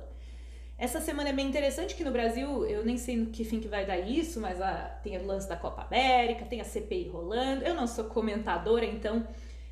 Essa 0.77 0.99
semana 0.99 1.29
é 1.29 1.33
bem 1.33 1.47
interessante 1.47 1.95
que 1.95 2.03
no 2.03 2.11
Brasil, 2.11 2.65
eu 2.65 2.83
nem 2.83 2.97
sei 2.97 3.15
no 3.15 3.27
que 3.27 3.45
fim 3.45 3.59
que 3.59 3.67
vai 3.67 3.85
dar 3.85 3.99
isso, 3.99 4.41
mas 4.41 4.59
a, 4.59 4.73
tem 5.03 5.17
o 5.17 5.25
lance 5.25 5.47
da 5.47 5.55
Copa 5.55 5.83
América, 5.83 6.45
tem 6.45 6.59
a 6.59 6.65
CPI 6.65 7.09
rolando. 7.09 7.63
Eu 7.63 7.75
não 7.75 7.87
sou 7.87 8.05
comentadora, 8.05 8.83
então 8.83 9.25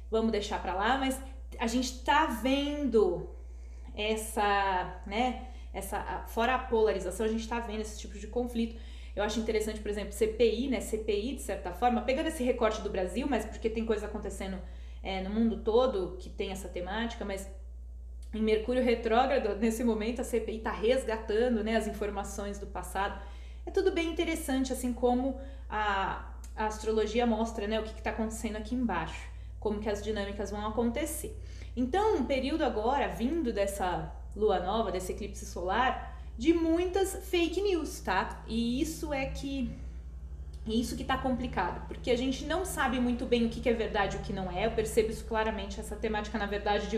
vamos 0.09 0.31
deixar 0.31 0.61
para 0.61 0.73
lá, 0.73 0.97
mas 0.97 1.19
a 1.59 1.67
gente 1.67 2.03
tá 2.03 2.27
vendo 2.27 3.27
essa, 4.01 5.01
né, 5.05 5.47
essa 5.73 6.25
fora 6.27 6.55
a 6.55 6.59
polarização, 6.59 7.25
a 7.25 7.29
gente 7.29 7.47
tá 7.47 7.59
vendo 7.59 7.81
esse 7.81 7.99
tipo 7.99 8.17
de 8.17 8.27
conflito. 8.27 8.75
Eu 9.15 9.23
acho 9.23 9.39
interessante, 9.39 9.79
por 9.81 9.89
exemplo, 9.89 10.13
CPI, 10.13 10.69
né, 10.69 10.79
CPI 10.79 11.35
de 11.35 11.41
certa 11.41 11.73
forma, 11.73 12.01
pegando 12.01 12.27
esse 12.27 12.43
recorte 12.43 12.81
do 12.81 12.89
Brasil, 12.89 13.27
mas 13.29 13.45
porque 13.45 13.69
tem 13.69 13.85
coisa 13.85 14.05
acontecendo 14.05 14.57
é, 15.03 15.21
no 15.21 15.29
mundo 15.29 15.57
todo 15.57 16.17
que 16.17 16.29
tem 16.29 16.51
essa 16.51 16.69
temática, 16.69 17.25
mas 17.25 17.49
em 18.33 18.41
Mercúrio 18.41 18.83
retrógrado, 18.83 19.57
nesse 19.59 19.83
momento 19.83 20.21
a 20.21 20.23
CPI 20.23 20.57
está 20.57 20.71
resgatando 20.71 21.63
né, 21.63 21.75
as 21.75 21.87
informações 21.87 22.57
do 22.59 22.67
passado. 22.67 23.21
é 23.65 23.71
tudo 23.71 23.91
bem 23.91 24.09
interessante, 24.09 24.71
assim 24.71 24.93
como 24.93 25.39
a, 25.69 26.33
a 26.55 26.65
astrologia 26.65 27.25
mostra, 27.25 27.67
né, 27.67 27.79
o 27.79 27.83
que 27.83 27.97
está 27.97 28.11
acontecendo 28.11 28.55
aqui 28.55 28.75
embaixo, 28.75 29.29
como 29.59 29.79
que 29.79 29.89
as 29.89 30.01
dinâmicas 30.01 30.51
vão 30.51 30.65
acontecer. 30.67 31.37
Então, 31.75 32.17
um 32.17 32.25
período 32.25 32.63
agora, 32.63 33.07
vindo 33.07 33.53
dessa 33.53 34.13
lua 34.35 34.59
nova, 34.59 34.91
desse 34.91 35.11
eclipse 35.11 35.45
solar, 35.45 36.19
de 36.37 36.53
muitas 36.53 37.15
fake 37.29 37.61
news, 37.61 37.99
tá? 37.99 38.43
E 38.47 38.81
isso 38.81 39.13
é 39.13 39.25
que 39.25 39.73
isso 40.65 40.95
que 40.95 41.03
tá 41.03 41.17
complicado, 41.17 41.87
porque 41.87 42.11
a 42.11 42.17
gente 42.17 42.45
não 42.45 42.63
sabe 42.65 42.99
muito 42.99 43.25
bem 43.25 43.45
o 43.45 43.49
que, 43.49 43.59
que 43.59 43.69
é 43.69 43.73
verdade 43.73 44.17
e 44.17 44.19
o 44.19 44.23
que 44.23 44.31
não 44.31 44.51
é. 44.51 44.67
Eu 44.67 44.71
percebo 44.71 45.09
isso 45.09 45.25
claramente, 45.25 45.79
essa 45.79 45.95
temática, 45.95 46.37
na 46.37 46.45
verdade, 46.45 46.87
de, 46.87 46.97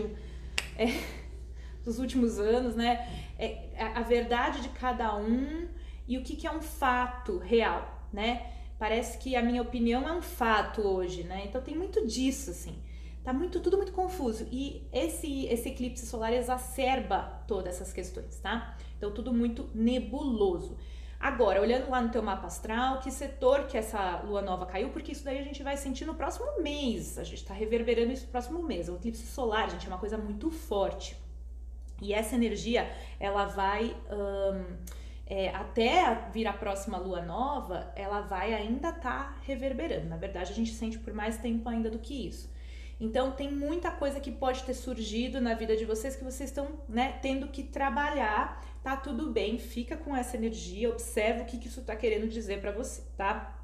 é, 0.76 1.00
dos 1.84 1.98
últimos 1.98 2.38
anos, 2.38 2.74
né? 2.76 3.08
É, 3.38 3.70
a 3.94 4.02
verdade 4.02 4.60
de 4.60 4.68
cada 4.70 5.16
um 5.16 5.66
e 6.06 6.18
o 6.18 6.22
que, 6.22 6.36
que 6.36 6.46
é 6.46 6.52
um 6.52 6.60
fato 6.60 7.38
real, 7.38 8.06
né? 8.12 8.50
Parece 8.78 9.16
que 9.18 9.34
a 9.34 9.42
minha 9.42 9.62
opinião 9.62 10.06
é 10.06 10.12
um 10.12 10.22
fato 10.22 10.82
hoje, 10.82 11.22
né? 11.24 11.44
Então 11.46 11.62
tem 11.62 11.76
muito 11.76 12.06
disso, 12.06 12.50
assim. 12.50 12.76
Tá 13.24 13.32
muito, 13.32 13.58
tudo 13.60 13.78
muito 13.78 13.92
confuso. 13.92 14.46
E 14.52 14.86
esse, 14.92 15.46
esse 15.46 15.70
eclipse 15.70 16.06
solar 16.06 16.34
exacerba 16.34 17.42
todas 17.48 17.76
essas 17.76 17.90
questões, 17.90 18.38
tá? 18.38 18.76
Então 18.98 19.10
tudo 19.10 19.32
muito 19.32 19.70
nebuloso. 19.74 20.76
Agora, 21.18 21.58
olhando 21.58 21.88
lá 21.88 22.02
no 22.02 22.10
teu 22.10 22.22
mapa 22.22 22.48
astral, 22.48 23.00
que 23.00 23.10
setor 23.10 23.66
que 23.66 23.78
essa 23.78 24.20
lua 24.26 24.42
nova 24.42 24.66
caiu, 24.66 24.90
porque 24.90 25.12
isso 25.12 25.24
daí 25.24 25.38
a 25.38 25.42
gente 25.42 25.62
vai 25.62 25.74
sentir 25.74 26.04
no 26.04 26.14
próximo 26.14 26.62
mês. 26.62 27.18
A 27.18 27.24
gente 27.24 27.38
está 27.38 27.54
reverberando 27.54 28.12
isso 28.12 28.26
no 28.26 28.30
próximo 28.30 28.62
mês. 28.62 28.90
O 28.90 28.96
eclipse 28.96 29.26
solar, 29.26 29.70
gente, 29.70 29.86
é 29.86 29.88
uma 29.88 29.98
coisa 29.98 30.18
muito 30.18 30.50
forte. 30.50 31.16
E 32.02 32.12
essa 32.12 32.34
energia, 32.34 32.90
ela 33.18 33.46
vai. 33.46 33.96
É, 35.26 35.48
até 35.48 36.28
vir 36.30 36.46
a 36.46 36.52
próxima 36.52 36.98
lua 36.98 37.22
nova, 37.22 37.90
ela 37.96 38.20
vai 38.20 38.52
ainda 38.52 38.90
estar 38.90 39.00
tá 39.00 39.36
reverberando. 39.40 40.06
Na 40.06 40.18
verdade, 40.18 40.52
a 40.52 40.54
gente 40.54 40.74
sente 40.74 40.98
por 40.98 41.14
mais 41.14 41.38
tempo 41.38 41.66
ainda 41.66 41.88
do 41.88 41.98
que 41.98 42.28
isso. 42.28 42.52
Então, 43.00 43.32
tem 43.32 43.50
muita 43.50 43.90
coisa 43.90 44.20
que 44.20 44.30
pode 44.30 44.62
ter 44.62 44.74
surgido 44.74 45.40
na 45.40 45.54
vida 45.54 45.76
de 45.76 45.84
vocês 45.84 46.14
que 46.14 46.24
vocês 46.24 46.50
estão 46.50 46.80
né, 46.88 47.18
tendo 47.20 47.48
que 47.48 47.62
trabalhar. 47.62 48.64
Tá 48.82 48.96
tudo 48.96 49.30
bem, 49.30 49.58
fica 49.58 49.96
com 49.96 50.14
essa 50.14 50.36
energia, 50.36 50.90
observa 50.90 51.42
o 51.42 51.46
que, 51.46 51.58
que 51.58 51.68
isso 51.68 51.80
está 51.80 51.96
querendo 51.96 52.28
dizer 52.28 52.60
para 52.60 52.70
você, 52.70 53.02
tá? 53.16 53.58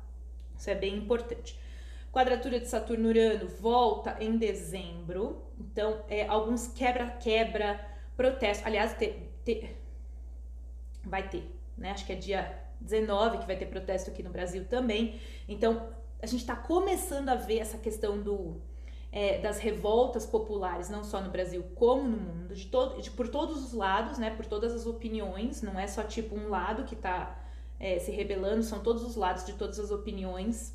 Isso 0.56 0.68
é 0.68 0.74
bem 0.74 0.96
importante. 0.96 1.58
Quadratura 2.12 2.58
de 2.58 2.66
Saturno-Urano 2.66 3.46
volta 3.46 4.16
em 4.18 4.36
dezembro. 4.36 5.42
Então, 5.58 6.04
é, 6.08 6.26
alguns 6.26 6.66
quebra-quebra, 6.68 7.80
protesto. 8.16 8.66
Aliás, 8.66 8.94
ter, 8.94 9.32
ter, 9.44 9.80
vai 11.04 11.28
ter, 11.28 11.54
né? 11.78 11.92
Acho 11.92 12.04
que 12.04 12.12
é 12.12 12.16
dia 12.16 12.58
19 12.80 13.38
que 13.38 13.46
vai 13.46 13.56
ter 13.56 13.66
protesto 13.66 14.10
aqui 14.10 14.22
no 14.22 14.30
Brasil 14.30 14.64
também. 14.64 15.20
Então, 15.48 15.88
a 16.20 16.26
gente 16.26 16.40
está 16.40 16.56
começando 16.56 17.28
a 17.28 17.36
ver 17.36 17.58
essa 17.58 17.78
questão 17.78 18.20
do, 18.20 18.60
é, 19.12 19.38
das 19.38 19.58
revoltas 19.58 20.24
populares, 20.24 20.88
não 20.88 21.02
só 21.02 21.20
no 21.20 21.30
Brasil 21.30 21.64
como 21.74 22.08
no 22.08 22.16
mundo, 22.16 22.54
de 22.54 22.66
todo, 22.66 23.00
de, 23.00 23.10
por 23.10 23.28
todos 23.28 23.64
os 23.64 23.72
lados, 23.72 24.18
né? 24.18 24.30
Por 24.30 24.46
todas 24.46 24.72
as 24.72 24.86
opiniões, 24.86 25.62
não 25.62 25.78
é 25.78 25.86
só 25.86 26.02
tipo 26.02 26.36
um 26.36 26.48
lado 26.48 26.84
que 26.84 26.94
está 26.94 27.42
é, 27.78 27.98
se 27.98 28.10
rebelando, 28.10 28.62
são 28.62 28.80
todos 28.80 29.02
os 29.02 29.16
lados 29.16 29.44
de 29.44 29.54
todas 29.54 29.78
as 29.78 29.90
opiniões 29.90 30.74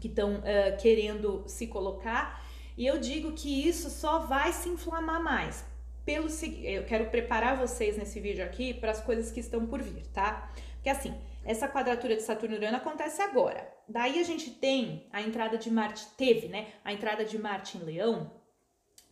que 0.00 0.08
estão 0.08 0.36
uh, 0.36 0.76
querendo 0.80 1.44
se 1.46 1.66
colocar. 1.66 2.44
E 2.76 2.86
eu 2.86 2.98
digo 2.98 3.32
que 3.32 3.66
isso 3.66 3.88
só 3.90 4.20
vai 4.20 4.52
se 4.52 4.68
inflamar 4.68 5.22
mais 5.22 5.64
pelo 6.06 6.28
eu 6.62 6.84
quero 6.84 7.06
preparar 7.06 7.56
vocês 7.56 7.98
nesse 7.98 8.20
vídeo 8.20 8.44
aqui 8.44 8.72
para 8.72 8.92
as 8.92 9.00
coisas 9.00 9.32
que 9.32 9.40
estão 9.40 9.66
por 9.66 9.82
vir, 9.82 10.06
tá? 10.14 10.48
Porque 10.74 10.88
assim, 10.88 11.12
essa 11.46 11.68
quadratura 11.68 12.16
de 12.16 12.22
Saturno 12.22 12.56
e 12.56 12.58
Urano 12.58 12.76
acontece 12.76 13.22
agora. 13.22 13.72
Daí 13.88 14.18
a 14.18 14.24
gente 14.24 14.50
tem 14.50 15.06
a 15.12 15.22
entrada 15.22 15.56
de 15.56 15.70
Marte, 15.70 16.06
teve, 16.16 16.48
né? 16.48 16.72
A 16.84 16.92
entrada 16.92 17.24
de 17.24 17.38
Marte 17.38 17.78
em 17.78 17.82
Leão. 17.82 18.32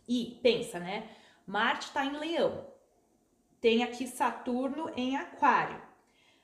E 0.07 0.39
pensa, 0.43 0.79
né? 0.79 1.09
Marte 1.47 1.87
está 1.87 2.05
em 2.05 2.17
Leão. 2.17 2.67
Tem 3.61 3.83
aqui 3.83 4.05
Saturno 4.05 4.91
em 4.95 5.15
Aquário. 5.15 5.81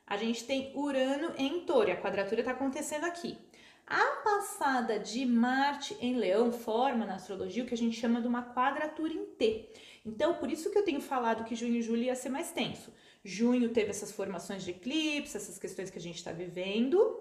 A 0.07 0.15
gente 0.15 0.45
tem 0.45 0.71
Urano 0.75 1.33
em 1.37 1.65
Touro. 1.65 1.89
E 1.89 1.91
a 1.91 2.01
quadratura 2.01 2.41
está 2.41 2.51
acontecendo 2.51 3.05
aqui. 3.05 3.37
A 3.85 4.21
passada 4.23 4.97
de 4.97 5.25
Marte 5.25 5.97
em 5.99 6.15
Leão 6.15 6.53
forma 6.53 7.05
na 7.05 7.15
astrologia 7.15 7.63
o 7.63 7.67
que 7.67 7.73
a 7.73 7.77
gente 7.77 7.99
chama 7.99 8.21
de 8.21 8.27
uma 8.27 8.53
quadratura 8.53 9.13
em 9.13 9.25
T. 9.25 9.69
Então, 10.05 10.35
por 10.35 10.49
isso 10.49 10.71
que 10.71 10.77
eu 10.77 10.85
tenho 10.85 11.01
falado 11.01 11.43
que 11.43 11.55
junho 11.55 11.75
e 11.75 11.81
julho 11.81 12.03
ia 12.03 12.15
ser 12.15 12.29
mais 12.29 12.51
tenso. 12.51 12.93
Junho 13.23 13.69
teve 13.69 13.89
essas 13.89 14.11
formações 14.11 14.63
de 14.63 14.71
eclipse, 14.71 15.37
essas 15.37 15.57
questões 15.57 15.89
que 15.89 15.97
a 15.97 16.01
gente 16.01 16.17
está 16.17 16.31
vivendo. 16.31 17.19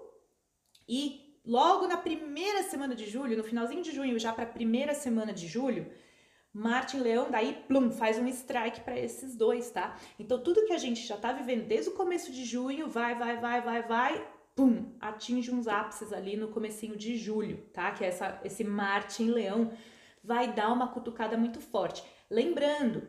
E 0.87 1.39
logo 1.45 1.87
na 1.87 1.97
primeira 1.97 2.63
semana 2.63 2.95
de 2.95 3.07
julho, 3.09 3.37
no 3.37 3.43
finalzinho 3.43 3.83
de 3.83 3.91
junho, 3.91 4.19
já 4.19 4.33
para 4.33 4.43
a 4.43 4.47
primeira 4.47 4.93
semana 4.93 5.31
de 5.31 5.47
julho, 5.47 5.91
Marte 6.53 6.97
em 6.97 6.99
Leão, 6.99 7.31
daí, 7.31 7.63
plum, 7.67 7.91
faz 7.91 8.17
um 8.17 8.27
strike 8.27 8.81
para 8.81 8.99
esses 8.99 9.35
dois, 9.35 9.71
tá? 9.71 9.97
Então, 10.19 10.41
tudo 10.41 10.65
que 10.65 10.73
a 10.73 10.77
gente 10.77 11.01
já 11.07 11.15
tá 11.15 11.31
vivendo 11.31 11.65
desde 11.65 11.89
o 11.89 11.93
começo 11.93 12.29
de 12.31 12.43
junho, 12.43 12.89
vai, 12.89 13.15
vai, 13.15 13.37
vai, 13.37 13.61
vai, 13.61 13.83
vai, 13.83 14.27
pum, 14.53 14.93
atinge 14.99 15.49
uns 15.49 15.67
ápices 15.67 16.11
ali 16.11 16.35
no 16.35 16.49
comecinho 16.49 16.97
de 16.97 17.17
julho, 17.17 17.57
tá? 17.71 17.91
Que 17.91 18.03
é 18.03 18.07
essa, 18.07 18.41
esse 18.43 18.65
Marte 18.65 19.23
em 19.23 19.31
Leão 19.31 19.71
vai 20.21 20.51
dar 20.51 20.73
uma 20.73 20.89
cutucada 20.89 21.37
muito 21.37 21.61
forte. 21.61 22.03
Lembrando, 22.29 23.07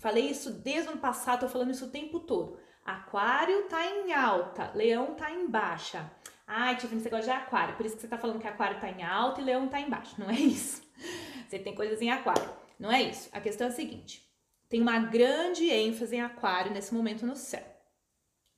falei 0.00 0.28
isso 0.28 0.50
desde 0.50 0.88
o 0.88 0.92
ano 0.92 1.00
passado, 1.00 1.40
tô 1.40 1.48
falando 1.48 1.70
isso 1.70 1.86
o 1.86 1.90
tempo 1.90 2.20
todo. 2.20 2.58
Aquário 2.84 3.62
tá 3.64 3.84
em 3.86 4.12
alta, 4.12 4.70
leão 4.74 5.14
tá 5.14 5.30
em 5.30 5.48
baixa. 5.48 6.10
Ai, 6.46 6.76
Tiffany, 6.76 7.00
você 7.00 7.08
gosta 7.08 7.24
de 7.24 7.30
aquário, 7.30 7.76
por 7.76 7.86
isso 7.86 7.94
que 7.96 8.02
você 8.02 8.08
tá 8.08 8.18
falando 8.18 8.38
que 8.38 8.46
aquário 8.46 8.78
tá 8.78 8.90
em 8.90 9.02
alta 9.02 9.40
e 9.40 9.44
leão 9.44 9.68
tá 9.68 9.80
em 9.80 9.88
baixa. 9.88 10.14
Não 10.18 10.28
é 10.28 10.34
isso. 10.34 10.82
Você 11.48 11.58
tem 11.58 11.74
coisas 11.74 12.00
em 12.00 12.10
aquário. 12.10 12.48
Não 12.78 12.90
é 12.90 13.02
isso. 13.02 13.28
A 13.32 13.40
questão 13.40 13.66
é 13.66 13.70
a 13.70 13.72
seguinte: 13.72 14.26
tem 14.68 14.80
uma 14.80 14.98
grande 14.98 15.68
ênfase 15.70 16.16
em 16.16 16.20
aquário 16.20 16.72
nesse 16.72 16.92
momento 16.92 17.26
no 17.26 17.36
céu. 17.36 17.64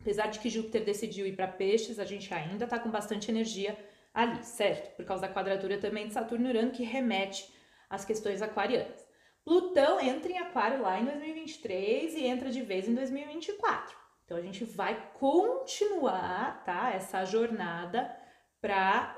Apesar 0.01 0.27
de 0.29 0.39
que 0.39 0.49
Júpiter 0.49 0.85
decidiu 0.85 1.27
ir 1.27 1.35
para 1.35 1.49
peixes, 1.49 1.99
a 1.99 2.05
gente 2.05 2.33
ainda 2.33 2.67
tá 2.67 2.79
com 2.79 2.91
bastante 2.91 3.31
energia 3.31 3.77
ali, 4.15 4.43
certo? 4.45 4.95
Por 4.97 5.05
causa 5.05 5.27
da 5.27 5.33
quadratura 5.33 5.79
também 5.79 6.07
de 6.07 6.15
Saturno 6.15 6.47
e 6.47 6.51
Urano, 6.51 6.71
que 6.71 6.85
remete 6.85 7.53
às 7.91 8.05
questões 8.05 8.41
aquarianas. 8.41 9.06
Plutão 9.47 10.01
entra 10.01 10.33
em 10.33 10.39
Aquário 10.39 10.83
lá 10.83 10.99
em 10.99 11.05
2023 11.05 12.15
e 12.15 12.27
entra 12.27 12.51
de 12.51 12.63
vez 12.63 12.89
em 12.89 12.95
2024. 12.97 13.97
Então 14.25 14.37
a 14.37 14.41
gente 14.41 14.65
vai 14.65 15.13
continuar, 15.15 16.65
tá? 16.65 16.91
Essa 16.91 17.25
jornada 17.25 18.13
para 18.61 19.17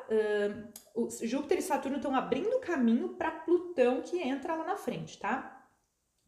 uh, 0.94 1.26
Júpiter 1.26 1.56
e 1.56 1.62
Saturno 1.62 1.96
estão 1.96 2.14
abrindo 2.14 2.60
caminho 2.60 3.16
para 3.16 3.30
Plutão 3.30 4.02
que 4.02 4.18
entra 4.18 4.54
lá 4.54 4.66
na 4.66 4.76
frente, 4.76 5.18
tá? 5.18 5.66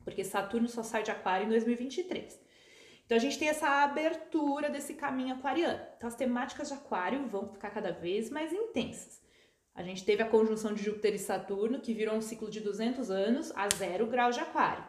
Porque 0.02 0.24
Saturno 0.24 0.66
só 0.66 0.82
sai 0.82 1.02
de 1.02 1.10
Aquário 1.10 1.44
em 1.44 1.50
2023. 1.50 2.40
Então 3.04 3.18
a 3.18 3.20
gente 3.20 3.38
tem 3.38 3.50
essa 3.50 3.84
abertura 3.84 4.70
desse 4.70 4.94
caminho 4.94 5.34
aquariano. 5.34 5.86
Então 5.98 6.08
as 6.08 6.14
temáticas 6.14 6.68
de 6.68 6.74
Aquário 6.74 7.28
vão 7.28 7.52
ficar 7.52 7.68
cada 7.68 7.92
vez 7.92 8.30
mais 8.30 8.50
intensas. 8.50 9.20
A 9.74 9.82
gente 9.82 10.04
teve 10.04 10.22
a 10.22 10.28
conjunção 10.28 10.74
de 10.74 10.82
Júpiter 10.82 11.14
e 11.14 11.18
Saturno, 11.18 11.80
que 11.80 11.94
virou 11.94 12.14
um 12.14 12.20
ciclo 12.20 12.50
de 12.50 12.60
200 12.60 13.10
anos 13.10 13.52
a 13.56 13.68
zero 13.68 14.06
grau 14.06 14.30
de 14.30 14.40
aquário. 14.40 14.84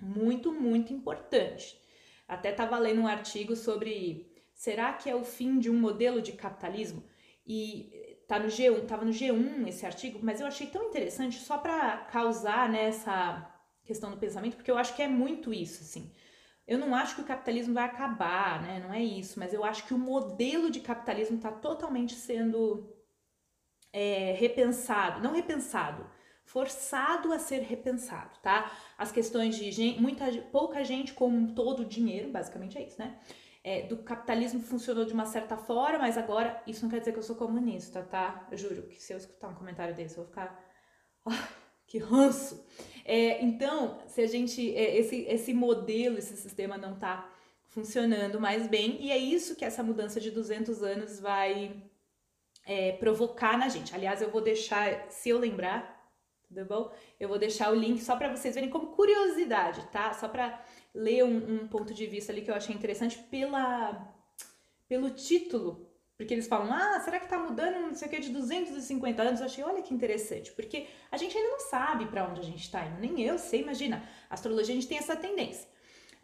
Muito, 0.00 0.52
muito 0.52 0.92
importante. 0.92 1.78
Até 2.26 2.50
estava 2.50 2.78
lendo 2.78 3.02
um 3.02 3.06
artigo 3.06 3.56
sobre 3.56 4.32
será 4.54 4.92
que 4.92 5.10
é 5.10 5.14
o 5.14 5.24
fim 5.24 5.58
de 5.58 5.68
um 5.68 5.78
modelo 5.78 6.22
de 6.22 6.32
capitalismo? 6.32 7.02
E 7.46 8.20
tá 8.28 8.38
no 8.38 8.46
G1, 8.46 8.86
tava 8.86 9.04
no 9.04 9.10
G1 9.10 9.66
esse 9.66 9.84
artigo, 9.84 10.20
mas 10.22 10.40
eu 10.40 10.46
achei 10.46 10.68
tão 10.68 10.84
interessante 10.84 11.40
só 11.40 11.58
para 11.58 11.96
causar 12.04 12.68
nessa 12.68 13.10
né, 13.10 13.46
questão 13.84 14.10
do 14.10 14.18
pensamento, 14.18 14.54
porque 14.54 14.70
eu 14.70 14.78
acho 14.78 14.94
que 14.94 15.02
é 15.02 15.08
muito 15.08 15.52
isso, 15.52 15.82
assim. 15.82 16.12
Eu 16.64 16.78
não 16.78 16.94
acho 16.94 17.16
que 17.16 17.22
o 17.22 17.26
capitalismo 17.26 17.74
vai 17.74 17.84
acabar, 17.84 18.62
né? 18.62 18.78
Não 18.78 18.94
é 18.94 19.02
isso, 19.02 19.40
mas 19.40 19.52
eu 19.52 19.64
acho 19.64 19.84
que 19.84 19.92
o 19.92 19.98
modelo 19.98 20.70
de 20.70 20.78
capitalismo 20.78 21.38
está 21.38 21.50
totalmente 21.50 22.14
sendo 22.14 22.94
é, 23.92 24.32
repensado, 24.38 25.22
não 25.22 25.32
repensado, 25.32 26.06
forçado 26.44 27.32
a 27.32 27.38
ser 27.38 27.60
repensado, 27.60 28.38
tá? 28.42 28.70
As 28.98 29.12
questões 29.12 29.56
de 29.56 29.70
gente, 29.70 30.00
muita, 30.00 30.30
pouca 30.50 30.82
gente 30.84 31.12
com 31.12 31.54
todo 31.54 31.80
o 31.80 31.84
dinheiro, 31.84 32.30
basicamente 32.30 32.76
é 32.76 32.84
isso, 32.84 32.98
né? 32.98 33.18
É, 33.62 33.82
do 33.82 33.98
capitalismo 33.98 34.60
funcionou 34.60 35.04
de 35.04 35.12
uma 35.12 35.26
certa 35.26 35.56
forma, 35.56 35.98
mas 35.98 36.16
agora 36.16 36.62
isso 36.66 36.82
não 36.82 36.90
quer 36.90 36.98
dizer 36.98 37.12
que 37.12 37.18
eu 37.18 37.22
sou 37.22 37.36
comunista, 37.36 38.02
tá? 38.02 38.48
Eu 38.50 38.56
juro 38.56 38.82
que 38.88 39.00
se 39.00 39.12
eu 39.12 39.18
escutar 39.18 39.48
um 39.48 39.54
comentário 39.54 39.94
desse, 39.94 40.16
eu 40.16 40.24
vou 40.24 40.26
ficar. 40.26 40.58
Oh, 41.24 41.30
que 41.86 41.98
ranço! 41.98 42.64
É, 43.04 43.44
então, 43.44 43.98
se 44.06 44.22
a 44.22 44.26
gente. 44.26 44.74
É, 44.74 44.96
esse, 44.96 45.26
esse 45.28 45.52
modelo, 45.52 46.18
esse 46.18 46.36
sistema 46.36 46.78
não 46.78 46.98
tá 46.98 47.30
funcionando 47.68 48.40
mais 48.40 48.66
bem, 48.66 48.96
e 49.00 49.12
é 49.12 49.18
isso 49.18 49.54
que 49.54 49.64
essa 49.64 49.82
mudança 49.82 50.20
de 50.20 50.30
200 50.30 50.82
anos 50.82 51.20
vai 51.20 51.89
é, 52.64 52.92
provocar 52.92 53.58
na 53.58 53.68
gente. 53.68 53.94
Aliás, 53.94 54.22
eu 54.22 54.30
vou 54.30 54.40
deixar, 54.40 55.10
se 55.10 55.28
eu 55.28 55.38
lembrar, 55.38 56.00
tudo 56.48 56.64
bom? 56.64 56.92
Eu 57.18 57.28
vou 57.28 57.38
deixar 57.38 57.70
o 57.70 57.74
link 57.74 58.00
só 58.02 58.16
para 58.16 58.34
vocês 58.34 58.54
verem 58.54 58.70
como 58.70 58.88
curiosidade, 58.88 59.86
tá? 59.92 60.12
Só 60.12 60.28
para 60.28 60.60
ler 60.94 61.24
um, 61.24 61.62
um, 61.62 61.68
ponto 61.68 61.94
de 61.94 62.06
vista 62.06 62.32
ali 62.32 62.42
que 62.42 62.50
eu 62.50 62.54
achei 62.54 62.74
interessante 62.74 63.18
pela 63.30 64.14
pelo 64.88 65.08
título, 65.10 65.88
porque 66.16 66.34
eles 66.34 66.48
falam, 66.48 66.72
ah, 66.72 66.98
será 66.98 67.20
que 67.20 67.28
tá 67.28 67.38
mudando 67.38 67.80
não 67.80 67.94
sei 67.94 68.08
o 68.08 68.10
que 68.10 68.18
de 68.18 68.30
250 68.30 69.22
anos? 69.22 69.38
Eu 69.38 69.46
achei, 69.46 69.62
olha 69.62 69.82
que 69.82 69.94
interessante, 69.94 70.50
porque 70.50 70.88
a 71.12 71.16
gente 71.16 71.38
ainda 71.38 71.48
não 71.48 71.60
sabe 71.60 72.06
para 72.06 72.26
onde 72.26 72.40
a 72.40 72.44
gente 72.44 72.68
tá 72.68 72.84
indo, 72.84 73.00
nem 73.00 73.22
eu 73.22 73.38
sei, 73.38 73.60
imagina. 73.60 74.02
A 74.28 74.34
astrologia 74.34 74.74
a 74.74 74.74
gente 74.74 74.88
tem 74.88 74.98
essa 74.98 75.14
tendência, 75.14 75.68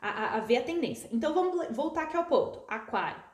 a, 0.03 0.09
a, 0.09 0.37
a 0.39 0.41
ver 0.41 0.57
a 0.57 0.63
tendência. 0.65 1.09
Então 1.13 1.33
vamos 1.33 1.69
voltar 1.71 2.03
aqui 2.03 2.17
ao 2.17 2.25
ponto: 2.25 2.65
Aquário. 2.67 3.26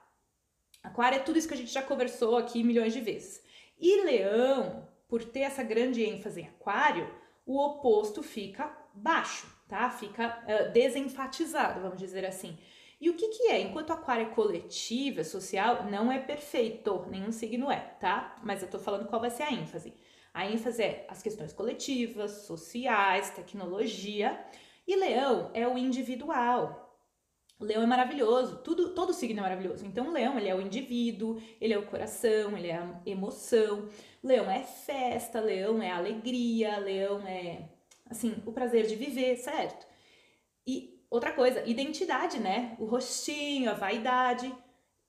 Aquário 0.82 1.16
é 1.16 1.22
tudo 1.22 1.38
isso 1.38 1.48
que 1.48 1.54
a 1.54 1.56
gente 1.56 1.72
já 1.72 1.82
conversou 1.82 2.36
aqui 2.36 2.62
milhões 2.64 2.92
de 2.92 3.00
vezes. 3.00 3.42
E 3.78 4.02
Leão, 4.02 4.88
por 5.08 5.24
ter 5.24 5.40
essa 5.40 5.62
grande 5.62 6.04
ênfase 6.04 6.40
em 6.40 6.46
Aquário, 6.46 7.08
o 7.46 7.60
oposto 7.60 8.22
fica 8.22 8.76
baixo, 8.94 9.46
tá? 9.68 9.90
Fica 9.90 10.42
uh, 10.44 10.72
desenfatizado, 10.72 11.80
vamos 11.80 11.98
dizer 11.98 12.24
assim. 12.24 12.58
E 13.00 13.10
o 13.10 13.14
que, 13.14 13.28
que 13.28 13.48
é? 13.48 13.60
Enquanto 13.60 13.92
aquário 13.92 14.26
é 14.26 14.30
coletivo, 14.30 15.20
é 15.20 15.24
social, 15.24 15.90
não 15.90 16.12
é 16.12 16.20
perfeito, 16.20 17.04
nenhum 17.10 17.32
signo 17.32 17.70
é, 17.70 17.80
tá? 18.00 18.36
Mas 18.44 18.62
eu 18.62 18.70
tô 18.70 18.78
falando 18.78 19.08
qual 19.08 19.20
vai 19.20 19.30
ser 19.30 19.42
a 19.42 19.52
ênfase. 19.52 19.92
A 20.32 20.48
ênfase 20.48 20.82
é 20.82 21.06
as 21.08 21.20
questões 21.20 21.52
coletivas, 21.52 22.30
sociais, 22.46 23.30
tecnologia. 23.30 24.40
E 24.86 24.96
leão 24.96 25.50
é 25.52 25.66
o 25.66 25.76
individual. 25.76 26.91
Leão 27.64 27.82
é 27.82 27.86
maravilhoso, 27.86 28.58
tudo, 28.58 28.90
todo 28.90 29.12
signo 29.12 29.40
é 29.40 29.42
maravilhoso. 29.42 29.86
Então, 29.86 30.08
o 30.08 30.12
leão, 30.12 30.38
ele 30.38 30.48
é 30.48 30.54
o 30.54 30.60
indivíduo, 30.60 31.40
ele 31.60 31.72
é 31.72 31.78
o 31.78 31.86
coração, 31.86 32.56
ele 32.56 32.68
é 32.68 32.76
a 32.76 33.00
emoção. 33.06 33.88
Leão 34.22 34.50
é 34.50 34.62
festa, 34.62 35.40
leão 35.40 35.82
é 35.82 35.90
alegria, 35.90 36.76
leão 36.78 37.26
é 37.26 37.68
assim, 38.08 38.42
o 38.46 38.52
prazer 38.52 38.86
de 38.86 38.94
viver, 38.94 39.36
certo? 39.36 39.86
E 40.66 41.02
outra 41.10 41.32
coisa, 41.32 41.66
identidade, 41.66 42.38
né? 42.38 42.76
O 42.78 42.84
rostinho, 42.84 43.70
a 43.70 43.74
vaidade. 43.74 44.52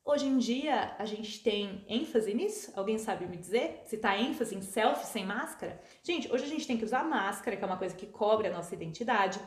Hoje 0.05 0.25
em 0.25 0.37
dia 0.37 0.95
a 0.97 1.05
gente 1.05 1.41
tem 1.41 1.85
ênfase 1.87 2.33
nisso? 2.33 2.73
Alguém 2.75 2.97
sabe 2.97 3.25
me 3.25 3.37
dizer? 3.37 3.83
Se 3.85 3.97
tá 3.97 4.17
ênfase 4.17 4.55
em 4.55 4.61
selfie 4.61 5.05
sem 5.05 5.25
máscara? 5.25 5.81
Gente, 6.03 6.31
hoje 6.31 6.43
a 6.43 6.47
gente 6.47 6.67
tem 6.67 6.77
que 6.77 6.83
usar 6.83 7.03
máscara, 7.05 7.55
que 7.55 7.63
é 7.63 7.67
uma 7.67 7.77
coisa 7.77 7.95
que 7.95 8.07
cobre 8.07 8.47
a 8.47 8.51
nossa 8.51 8.73
identidade. 8.73 9.39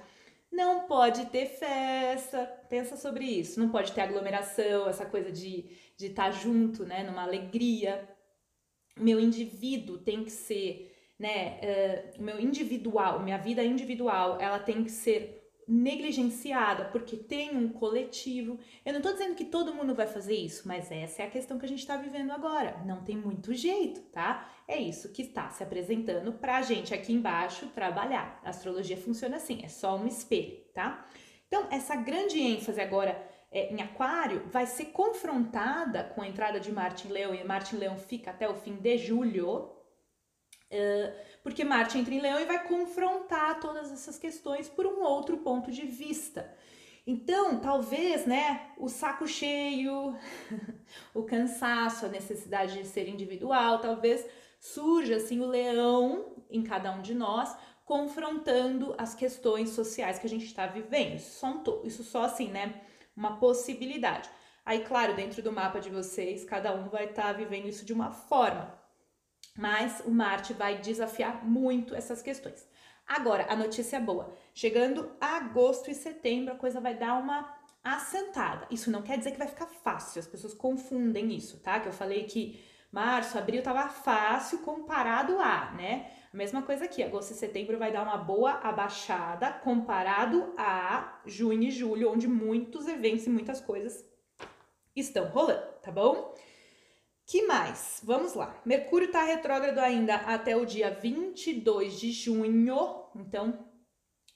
Não 0.56 0.86
pode 0.86 1.26
ter 1.26 1.46
festa, 1.46 2.46
pensa 2.70 2.96
sobre 2.96 3.25
isso. 3.26 3.60
Não 3.60 3.68
pode 3.68 3.92
ter 3.92 4.00
aglomeração, 4.00 4.88
essa 4.88 5.04
coisa 5.04 5.30
de 5.30 5.68
estar 6.00 6.25
tá 6.25 6.30
junto, 6.30 6.84
né? 6.84 7.02
Numa 7.02 7.22
alegria. 7.22 8.08
Meu 8.98 9.20
indivíduo 9.20 9.98
tem 9.98 10.25
que 10.25 10.30
ser 10.30 10.96
né, 11.18 11.60
uh, 12.18 12.22
meu 12.22 12.40
individual, 12.40 13.20
minha 13.20 13.38
vida 13.38 13.62
individual, 13.62 14.38
ela 14.40 14.58
tem 14.58 14.82
que 14.82 14.90
ser 14.90 15.45
negligenciada 15.66 16.85
porque 16.87 17.16
tem 17.16 17.56
um 17.56 17.68
coletivo. 17.68 18.58
Eu 18.85 18.92
não 18.92 19.00
estou 19.00 19.12
dizendo 19.12 19.35
que 19.35 19.44
todo 19.44 19.75
mundo 19.75 19.94
vai 19.94 20.06
fazer 20.06 20.35
isso, 20.35 20.66
mas 20.66 20.90
essa 20.90 21.23
é 21.23 21.26
a 21.26 21.30
questão 21.30 21.58
que 21.58 21.64
a 21.64 21.68
gente 21.68 21.80
está 21.80 21.96
vivendo 21.96 22.30
agora. 22.30 22.82
Não 22.87 23.02
tem 23.02 23.16
muito 23.16 23.52
jeito, 23.52 24.00
tá? 24.12 24.49
É 24.68 24.76
isso 24.76 25.12
que 25.12 25.23
está 25.23 25.50
se 25.50 25.62
apresentando 25.62 26.32
para 26.32 26.58
a 26.58 26.62
gente 26.62 26.94
aqui 26.94 27.12
embaixo 27.12 27.66
trabalhar. 27.68 28.40
A 28.44 28.50
astrologia 28.50 28.96
funciona 28.96 29.37
assim, 29.37 29.61
é 29.62 29.68
só 29.68 29.96
um 29.96 30.06
espelho, 30.06 30.56
tá? 30.73 31.06
Então, 31.46 31.68
essa 31.70 31.96
grande 31.96 32.40
ênfase 32.40 32.80
agora 32.80 33.20
é, 33.50 33.73
em 33.73 33.80
Aquário 33.80 34.42
vai 34.50 34.66
ser 34.66 34.87
confrontada 34.87 36.04
com 36.04 36.23
a 36.23 36.28
entrada 36.28 36.58
de 36.61 36.73
Marte 36.73 37.06
em 37.06 37.12
Leão, 37.12 37.35
e 37.35 37.44
Marte 37.44 37.75
em 37.75 37.78
Leão 37.78 37.96
fica 37.96 38.30
até 38.30 38.49
o 38.49 38.54
fim 38.54 38.75
de 38.75 38.99
julho, 38.99 39.70
porque 41.42 41.64
Marte 41.64 41.99
entra 41.99 42.14
em 42.14 42.20
Leão 42.20 42.40
e 42.40 42.44
vai 42.44 42.66
confrontar 42.66 43.61
todas 43.61 43.92
essas 43.92 44.18
questões 44.18 44.68
por 44.68 44.87
um 44.87 45.02
outro 45.02 45.38
ponto 45.38 45.70
de 45.70 45.87
vista. 45.87 46.52
Então, 47.06 47.61
talvez, 47.61 48.26
né, 48.26 48.73
o 48.76 48.88
saco 48.88 49.28
cheio, 49.28 50.16
o 51.14 51.23
cansaço, 51.23 52.06
a 52.06 52.08
necessidade 52.08 52.75
de 52.75 52.85
ser 52.85 53.08
individual, 53.08 53.78
talvez 53.78 54.26
surja 54.58 55.16
assim 55.16 55.40
o 55.40 55.46
leão 55.46 56.32
em 56.50 56.64
cada 56.64 56.90
um 56.90 57.00
de 57.00 57.14
nós, 57.14 57.56
confrontando 57.84 58.93
as 58.99 59.14
questões 59.14 59.71
sociais 59.71 60.19
que 60.19 60.26
a 60.26 60.30
gente 60.30 60.47
está 60.47 60.67
vivendo. 60.67 61.14
Isso 61.14 61.38
só, 61.38 61.82
isso 61.84 62.02
só 62.02 62.25
assim, 62.25 62.49
né, 62.49 62.82
uma 63.17 63.36
possibilidade. 63.38 64.28
Aí, 64.64 64.84
claro, 64.84 65.14
dentro 65.14 65.40
do 65.40 65.52
mapa 65.52 65.78
de 65.78 65.90
vocês, 65.90 66.45
cada 66.45 66.75
um 66.75 66.88
vai 66.88 67.04
estar 67.04 67.23
tá 67.23 67.32
vivendo 67.32 67.69
isso 67.69 67.84
de 67.84 67.93
uma 67.93 68.10
forma. 68.10 68.76
Mas 69.56 70.02
o 70.04 70.10
Marte 70.10 70.52
vai 70.52 70.78
desafiar 70.78 71.45
muito 71.45 71.95
essas 71.95 72.21
questões. 72.21 72.69
Agora, 73.06 73.47
a 73.49 73.56
notícia 73.56 74.00
boa: 74.00 74.32
chegando 74.52 75.10
a 75.21 75.36
agosto 75.36 75.90
e 75.90 75.95
setembro, 75.95 76.52
a 76.52 76.56
coisa 76.56 76.80
vai 76.80 76.95
dar 76.95 77.14
uma 77.14 77.56
assentada. 77.82 78.66
Isso 78.71 78.90
não 78.90 79.02
quer 79.02 79.16
dizer 79.16 79.30
que 79.30 79.38
vai 79.38 79.47
ficar 79.47 79.66
fácil, 79.66 80.19
as 80.19 80.26
pessoas 80.26 80.52
confundem 80.52 81.34
isso, 81.34 81.58
tá? 81.60 81.78
Que 81.78 81.88
eu 81.88 81.92
falei 81.92 82.25
que 82.25 82.60
março, 82.90 83.38
abril 83.38 83.62
tava 83.62 83.88
fácil 83.88 84.58
comparado 84.58 85.38
a, 85.38 85.71
né? 85.73 86.10
A 86.32 86.36
mesma 86.36 86.62
coisa 86.62 86.84
aqui, 86.84 87.02
agosto 87.02 87.30
e 87.30 87.34
setembro 87.34 87.78
vai 87.78 87.92
dar 87.92 88.02
uma 88.02 88.16
boa 88.19 88.52
abaixada 88.62 89.52
comparado 89.52 90.52
a 90.58 91.21
junho 91.25 91.62
e 91.62 91.71
julho, 91.71 92.10
onde 92.10 92.26
muitos 92.26 92.88
eventos 92.88 93.26
e 93.26 93.30
muitas 93.30 93.60
coisas 93.60 94.04
estão 94.95 95.26
rolando, 95.28 95.66
tá 95.82 95.92
bom? 95.92 96.34
Que 97.26 97.43
mais? 97.45 98.00
Vamos 98.04 98.34
lá. 98.34 98.62
Mercúrio 98.65 99.06
está 99.06 99.25
retrógrado 99.25 99.80
ainda 99.80 100.15
até 100.15 100.56
o 100.56 100.65
dia 100.65 100.93
22 100.93 101.99
de 101.99 102.12
junho. 102.12 103.04
Então, 103.17 103.67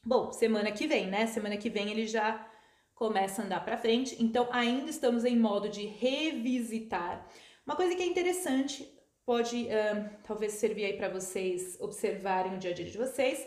bom, 0.05 0.33
semana 0.33 0.73
que 0.73 0.89
vem, 0.89 1.07
né? 1.07 1.29
Semana 1.29 1.57
que 1.57 1.71
vem 1.71 1.89
ele 1.89 2.09
já 2.09 2.45
começa 2.93 3.43
a 3.43 3.45
andar 3.45 3.65
para 3.65 3.79
frente. 3.79 4.21
Então, 4.21 4.49
ainda 4.51 4.91
estamos 4.91 5.25
em 5.25 5.39
modo 5.39 5.69
de 5.69 5.87
revisitar. 5.87 7.25
Uma 7.65 7.77
coisa 7.77 7.95
que 7.95 8.03
é 8.03 8.07
interessante, 8.07 8.93
pode 9.25 9.67
uh, 9.67 10.11
talvez 10.25 10.55
servir 10.55 10.87
aí 10.87 10.95
para 10.95 11.09
vocês 11.09 11.79
observarem 11.81 12.57
o 12.57 12.59
dia 12.59 12.73
a 12.73 12.75
dia 12.75 12.87
de 12.87 12.99
vocês. 12.99 13.47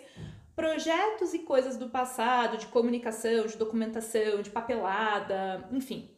Projetos 0.55 1.33
e 1.33 1.39
coisas 1.39 1.75
do 1.75 1.89
passado, 1.89 2.57
de 2.57 2.67
comunicação, 2.67 3.45
de 3.45 3.57
documentação, 3.57 4.41
de 4.41 4.49
papelada, 4.49 5.67
enfim, 5.73 6.12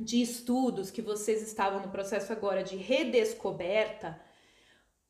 de 0.00 0.20
estudos 0.20 0.90
que 0.90 1.02
vocês 1.02 1.42
estavam 1.42 1.80
no 1.80 1.90
processo 1.90 2.32
agora 2.32 2.62
de 2.62 2.76
redescoberta, 2.76 4.20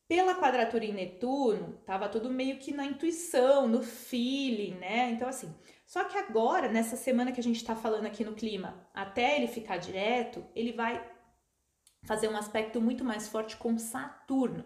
pela 0.08 0.34
quadratura 0.34 0.84
em 0.84 0.92
Netuno, 0.92 1.80
tava 1.86 2.08
tudo 2.08 2.28
meio 2.28 2.58
que 2.58 2.72
na 2.72 2.84
intuição, 2.84 3.66
no 3.66 3.82
feeling, 3.82 4.74
né? 4.74 5.10
Então, 5.10 5.26
assim, 5.26 5.54
só 5.86 6.04
que 6.04 6.18
agora, 6.18 6.68
nessa 6.68 6.96
semana 6.96 7.32
que 7.32 7.40
a 7.40 7.42
gente 7.42 7.64
tá 7.64 7.74
falando 7.74 8.06
aqui 8.06 8.22
no 8.24 8.34
clima, 8.34 8.86
até 8.92 9.36
ele 9.36 9.46
ficar 9.46 9.78
direto, 9.78 10.44
ele 10.54 10.72
vai 10.72 11.02
fazer 12.04 12.28
um 12.28 12.36
aspecto 12.36 12.80
muito 12.80 13.04
mais 13.04 13.28
forte 13.28 13.56
com 13.56 13.78
Saturno. 13.78 14.64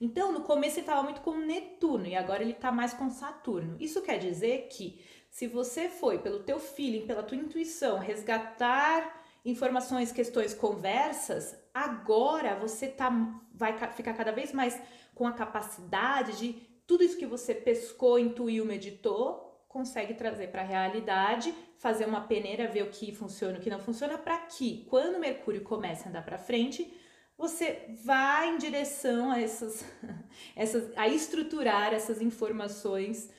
Então, 0.00 0.32
no 0.32 0.42
começo 0.42 0.76
ele 0.76 0.82
estava 0.82 1.02
muito 1.02 1.20
com 1.20 1.36
Netuno 1.36 2.06
e 2.06 2.16
agora 2.16 2.42
ele 2.42 2.52
está 2.52 2.72
mais 2.72 2.92
com 2.92 3.10
Saturno. 3.10 3.76
Isso 3.80 4.02
quer 4.02 4.18
dizer 4.18 4.68
que 4.68 5.04
se 5.30 5.46
você 5.46 5.88
foi 5.88 6.18
pelo 6.18 6.44
teu 6.44 6.58
feeling, 6.58 7.06
pela 7.06 7.22
tua 7.22 7.36
intuição, 7.36 7.98
resgatar 7.98 9.17
informações, 9.44 10.12
questões, 10.12 10.54
conversas, 10.54 11.56
agora 11.72 12.56
você 12.56 12.88
tá, 12.88 13.10
vai 13.54 13.76
ficar 13.92 14.14
cada 14.14 14.32
vez 14.32 14.52
mais 14.52 14.80
com 15.14 15.26
a 15.26 15.32
capacidade 15.32 16.36
de 16.38 16.52
tudo 16.86 17.04
isso 17.04 17.18
que 17.18 17.26
você 17.26 17.54
pescou, 17.54 18.18
intuiu, 18.18 18.64
meditou, 18.64 19.48
consegue 19.68 20.14
trazer 20.14 20.48
para 20.48 20.62
a 20.62 20.64
realidade, 20.64 21.54
fazer 21.76 22.06
uma 22.06 22.22
peneira, 22.22 22.66
ver 22.66 22.82
o 22.82 22.90
que 22.90 23.14
funciona 23.14 23.58
o 23.58 23.60
que 23.60 23.70
não 23.70 23.78
funciona, 23.78 24.16
para 24.16 24.38
que 24.38 24.86
quando 24.88 25.18
Mercúrio 25.18 25.62
comece 25.62 26.06
a 26.06 26.08
andar 26.08 26.24
para 26.24 26.38
frente, 26.38 26.92
você 27.36 27.94
vá 28.04 28.46
em 28.46 28.58
direção 28.58 29.30
a 29.30 29.40
essas, 29.40 29.84
essas, 30.56 30.90
a 30.96 31.06
estruturar 31.06 31.94
essas 31.94 32.20
informações 32.20 33.30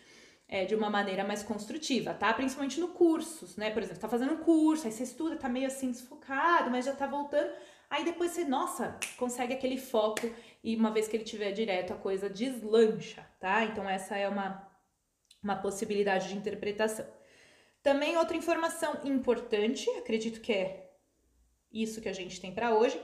é, 0.50 0.66
de 0.66 0.74
uma 0.74 0.90
maneira 0.90 1.24
mais 1.24 1.44
construtiva, 1.44 2.12
tá? 2.12 2.34
Principalmente 2.34 2.80
no 2.80 2.88
cursos, 2.88 3.56
né? 3.56 3.70
Por 3.70 3.84
exemplo, 3.84 4.02
tá 4.02 4.10
fazendo 4.10 4.34
um 4.34 4.38
curso, 4.38 4.88
aí 4.88 4.92
você 4.92 5.04
estuda, 5.04 5.36
tá 5.36 5.48
meio 5.48 5.68
assim 5.68 5.92
desfocado, 5.92 6.72
mas 6.72 6.86
já 6.86 6.96
tá 6.96 7.06
voltando. 7.06 7.52
Aí 7.88 8.04
depois 8.04 8.32
você, 8.32 8.44
nossa, 8.44 9.00
consegue 9.16 9.54
aquele 9.54 9.78
foco 9.78 10.28
e 10.64 10.76
uma 10.76 10.92
vez 10.92 11.08
que 11.08 11.16
ele 11.16 11.24
tiver 11.24 11.52
direto, 11.52 11.94
a 11.94 11.98
coisa 11.98 12.28
deslancha, 12.28 13.26
tá? 13.40 13.64
Então 13.64 13.88
essa 13.88 14.18
é 14.18 14.28
uma, 14.28 14.68
uma 15.42 15.56
possibilidade 15.56 16.30
de 16.30 16.36
interpretação. 16.36 17.06
Também 17.84 18.18
outra 18.18 18.36
informação 18.36 19.00
importante, 19.06 19.88
acredito 19.92 20.42
que 20.42 20.52
é 20.52 20.92
isso 21.72 22.02
que 22.02 22.10
a 22.10 22.14
gente 22.14 22.42
tem 22.42 22.54
para 22.54 22.74
hoje. 22.74 23.00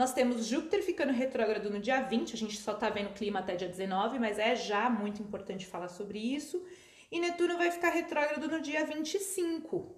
Nós 0.00 0.14
temos 0.14 0.46
Júpiter 0.46 0.82
ficando 0.82 1.12
retrógrado 1.12 1.68
no 1.68 1.78
dia 1.78 2.00
20, 2.00 2.32
a 2.32 2.38
gente 2.38 2.56
só 2.56 2.72
tá 2.72 2.88
vendo 2.88 3.10
o 3.10 3.12
clima 3.12 3.40
até 3.40 3.54
dia 3.54 3.68
19, 3.68 4.18
mas 4.18 4.38
é 4.38 4.56
já 4.56 4.88
muito 4.88 5.20
importante 5.20 5.66
falar 5.66 5.88
sobre 5.88 6.18
isso 6.18 6.64
e 7.12 7.20
Netuno 7.20 7.58
vai 7.58 7.70
ficar 7.70 7.90
retrógrado 7.90 8.48
no 8.48 8.62
dia 8.62 8.82
25. 8.82 9.94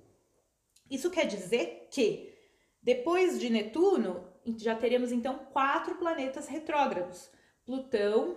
Isso 0.90 1.08
quer 1.08 1.24
dizer 1.26 1.86
que 1.88 2.34
depois 2.82 3.38
de 3.38 3.48
Netuno, 3.48 4.26
já 4.56 4.74
teremos 4.74 5.12
então 5.12 5.38
quatro 5.52 5.94
planetas 5.94 6.48
retrógrados: 6.48 7.30
Plutão, 7.64 8.36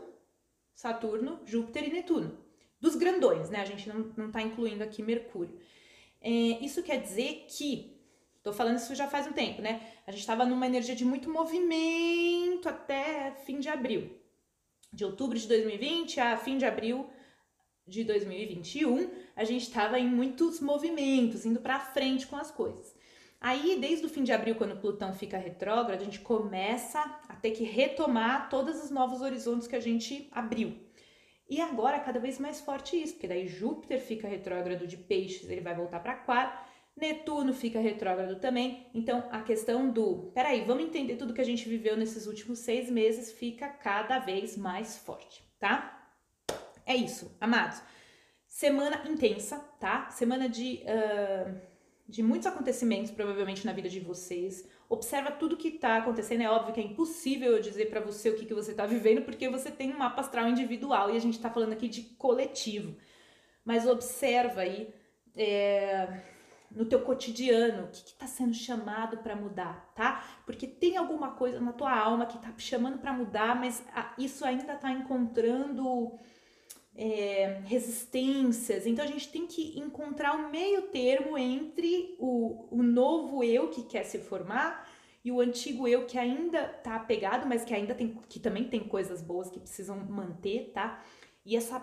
Saturno, 0.71 1.39
Júpiter 1.45 1.88
e 1.88 1.91
Netuno. 1.91 2.45
Dos 2.80 2.95
grandões, 2.95 3.49
né? 3.49 3.62
A 3.62 3.65
gente 3.65 3.89
não, 3.89 4.13
não 4.15 4.32
tá 4.32 4.39
incluindo 4.39 4.84
aqui 4.84 5.01
Mercúrio. 5.01 5.60
É, 6.21 6.30
isso 6.30 6.84
quer 6.84 7.01
dizer 7.01 7.47
que 7.49 7.94
Tô 8.45 8.53
falando 8.53 8.77
isso 8.77 8.93
já 8.93 9.08
faz 9.08 9.25
um 9.25 9.31
tempo, 9.31 9.60
né? 9.60 9.81
A 10.05 10.12
gente 10.12 10.19
estava 10.19 10.45
numa 10.45 10.67
energia 10.67 10.95
de 10.95 11.03
muito 11.03 11.31
movimento 11.31 12.69
até 12.69 13.31
fim 13.43 13.60
de 13.60 13.67
abril. 13.67 14.21
De 14.93 15.03
outubro 15.03 15.36
de 15.36 15.47
2020 15.47 16.19
a 16.19 16.38
fim 16.38 16.55
de 16.55 16.63
abril 16.63 17.10
de 17.88 18.03
2021, 18.03 19.10
a 19.36 19.43
gente 19.43 19.63
estava 19.63 19.97
em 19.99 20.08
muitos 20.08 20.60
movimentos, 20.60 21.43
indo 21.43 21.60
para 21.60 21.79
frente 21.79 22.27
com 22.27 22.36
as 22.36 22.51
coisas. 22.51 22.95
Aí, 23.41 23.79
desde 23.81 24.05
o 24.05 24.10
fim 24.10 24.23
de 24.23 24.31
abril, 24.31 24.53
quando 24.53 24.79
Plutão 24.79 25.12
fica 25.12 25.39
retrógrado, 25.39 25.99
a 25.99 26.03
gente 26.03 26.19
começa 26.19 26.99
a 27.27 27.36
ter 27.36 27.49
que 27.49 27.63
retomar 27.63 28.47
todos 28.51 28.84
os 28.84 28.91
novos 28.91 29.21
horizontes 29.21 29.67
que 29.67 29.75
a 29.75 29.79
gente 29.79 30.29
abriu. 30.31 30.77
E 31.49 31.60
agora, 31.60 31.99
cada 31.99 32.19
vez 32.19 32.38
mais 32.38 32.62
forte 32.62 32.95
isso, 32.95 33.13
porque 33.13 33.27
daí 33.27 33.47
Júpiter 33.47 33.99
fica 33.99 34.27
retrógrado 34.27 34.86
de 34.86 34.97
peixes, 34.97 35.49
ele 35.49 35.62
vai 35.62 35.73
voltar 35.73 35.99
para 35.99 36.13
aquário, 36.13 36.74
Netuno 36.95 37.53
fica 37.53 37.79
retrógrado 37.79 38.39
também. 38.39 38.88
Então, 38.93 39.27
a 39.29 39.41
questão 39.41 39.89
do, 39.89 40.31
peraí, 40.34 40.63
vamos 40.63 40.86
entender 40.86 41.17
tudo 41.17 41.34
que 41.34 41.41
a 41.41 41.45
gente 41.45 41.67
viveu 41.67 41.97
nesses 41.97 42.25
últimos 42.25 42.60
seis 42.60 42.89
meses, 42.89 43.34
fica 43.34 43.67
cada 43.67 44.19
vez 44.19 44.55
mais 44.55 44.97
forte, 44.97 45.43
tá? 45.60 46.10
É 46.86 46.95
isso, 46.95 47.36
amados. 47.41 47.81
Semana 48.47 49.03
intensa, 49.10 49.60
tá? 49.79 50.10
Semana 50.10 50.47
de, 50.47 50.84
uh, 50.84 51.60
de 52.08 52.23
muitos 52.23 52.47
acontecimentos, 52.47 53.12
provavelmente, 53.12 53.65
na 53.65 53.73
vida 53.73 53.89
de 53.89 53.99
vocês. 53.99 54.65
Observa 54.88 55.31
tudo 55.31 55.58
que 55.58 55.71
tá 55.71 55.97
acontecendo. 55.97 56.43
É 56.43 56.49
óbvio 56.49 56.73
que 56.73 56.79
é 56.79 56.84
impossível 56.84 57.51
eu 57.51 57.62
dizer 57.62 57.89
para 57.89 57.99
você 57.99 58.29
o 58.29 58.36
que, 58.36 58.45
que 58.45 58.53
você 58.53 58.73
tá 58.73 58.86
vivendo, 58.86 59.23
porque 59.23 59.49
você 59.49 59.69
tem 59.69 59.93
um 59.93 59.97
mapa 59.97 60.21
astral 60.21 60.47
individual 60.47 61.12
e 61.12 61.17
a 61.17 61.19
gente 61.19 61.41
tá 61.41 61.49
falando 61.49 61.73
aqui 61.73 61.89
de 61.89 62.03
coletivo. 62.03 62.95
Mas 63.65 63.86
observa 63.86 64.62
aí 64.62 64.93
é, 65.36 66.21
no 66.71 66.86
teu 66.86 67.01
cotidiano 67.01 67.86
o 67.86 67.88
que 67.88 67.97
está 67.97 68.28
sendo 68.28 68.54
chamado 68.54 69.17
para 69.17 69.36
mudar, 69.36 69.91
tá? 69.95 70.23
Porque 70.45 70.67
tem 70.67 70.97
alguma 70.97 71.32
coisa 71.32 71.60
na 71.60 71.73
tua 71.73 71.97
alma 71.97 72.25
que 72.25 72.38
está 72.38 72.54
chamando 72.58 72.99
para 72.99 73.13
mudar, 73.13 73.56
mas 73.60 73.84
isso 74.17 74.45
ainda 74.45 74.73
está 74.73 74.91
encontrando 74.91 76.17
é, 76.95 77.62
resistências. 77.65 78.86
Então 78.86 79.04
a 79.04 79.08
gente 79.08 79.30
tem 79.30 79.45
que 79.45 79.78
encontrar 79.80 80.34
o 80.36 80.49
meio 80.49 80.84
termo 80.84 81.38
entre 81.38 82.15
o, 82.19 82.67
o 82.71 82.82
novo 82.82 83.43
eu 83.43 83.69
que 83.69 83.84
quer 83.84 84.04
se 84.04 84.19
formar 84.19 84.89
e 85.23 85.32
o 85.32 85.41
antigo 85.41 85.88
eu 85.88 86.06
que 86.06 86.17
ainda 86.17 86.63
tá 86.67 86.95
apegado, 86.95 87.47
mas 87.47 87.65
que 87.65 87.73
ainda 87.73 87.95
tem 87.95 88.15
que 88.30 88.39
também 88.39 88.65
tem 88.65 88.82
coisas 88.82 89.21
boas 89.21 89.49
que 89.49 89.60
precisam 89.60 89.97
manter, 89.97 90.71
tá? 90.71 91.04
E 91.45 91.56
essa 91.56 91.80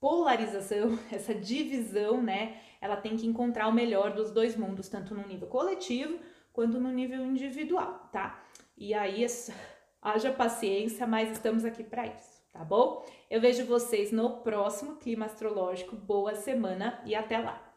polarização, 0.00 0.98
essa 1.12 1.34
divisão, 1.34 2.22
né? 2.22 2.56
Ela 2.80 2.96
tem 2.96 3.16
que 3.16 3.26
encontrar 3.26 3.68
o 3.68 3.72
melhor 3.72 4.12
dos 4.14 4.30
dois 4.30 4.56
mundos, 4.56 4.88
tanto 4.88 5.14
no 5.14 5.26
nível 5.26 5.48
coletivo 5.48 6.18
quanto 6.52 6.80
no 6.80 6.90
nível 6.90 7.24
individual, 7.24 8.08
tá? 8.12 8.42
E 8.76 8.94
aí 8.94 9.26
haja 10.02 10.32
paciência, 10.32 11.06
mas 11.06 11.30
estamos 11.30 11.64
aqui 11.64 11.84
para 11.84 12.06
isso 12.06 12.38
tá 12.58 12.64
bom? 12.64 13.06
Eu 13.30 13.40
vejo 13.40 13.64
vocês 13.66 14.10
no 14.10 14.38
próximo 14.38 14.96
clima 14.96 15.26
astrológico. 15.26 15.94
Boa 15.94 16.34
semana 16.34 17.00
e 17.04 17.14
até 17.14 17.38
lá! 17.38 17.67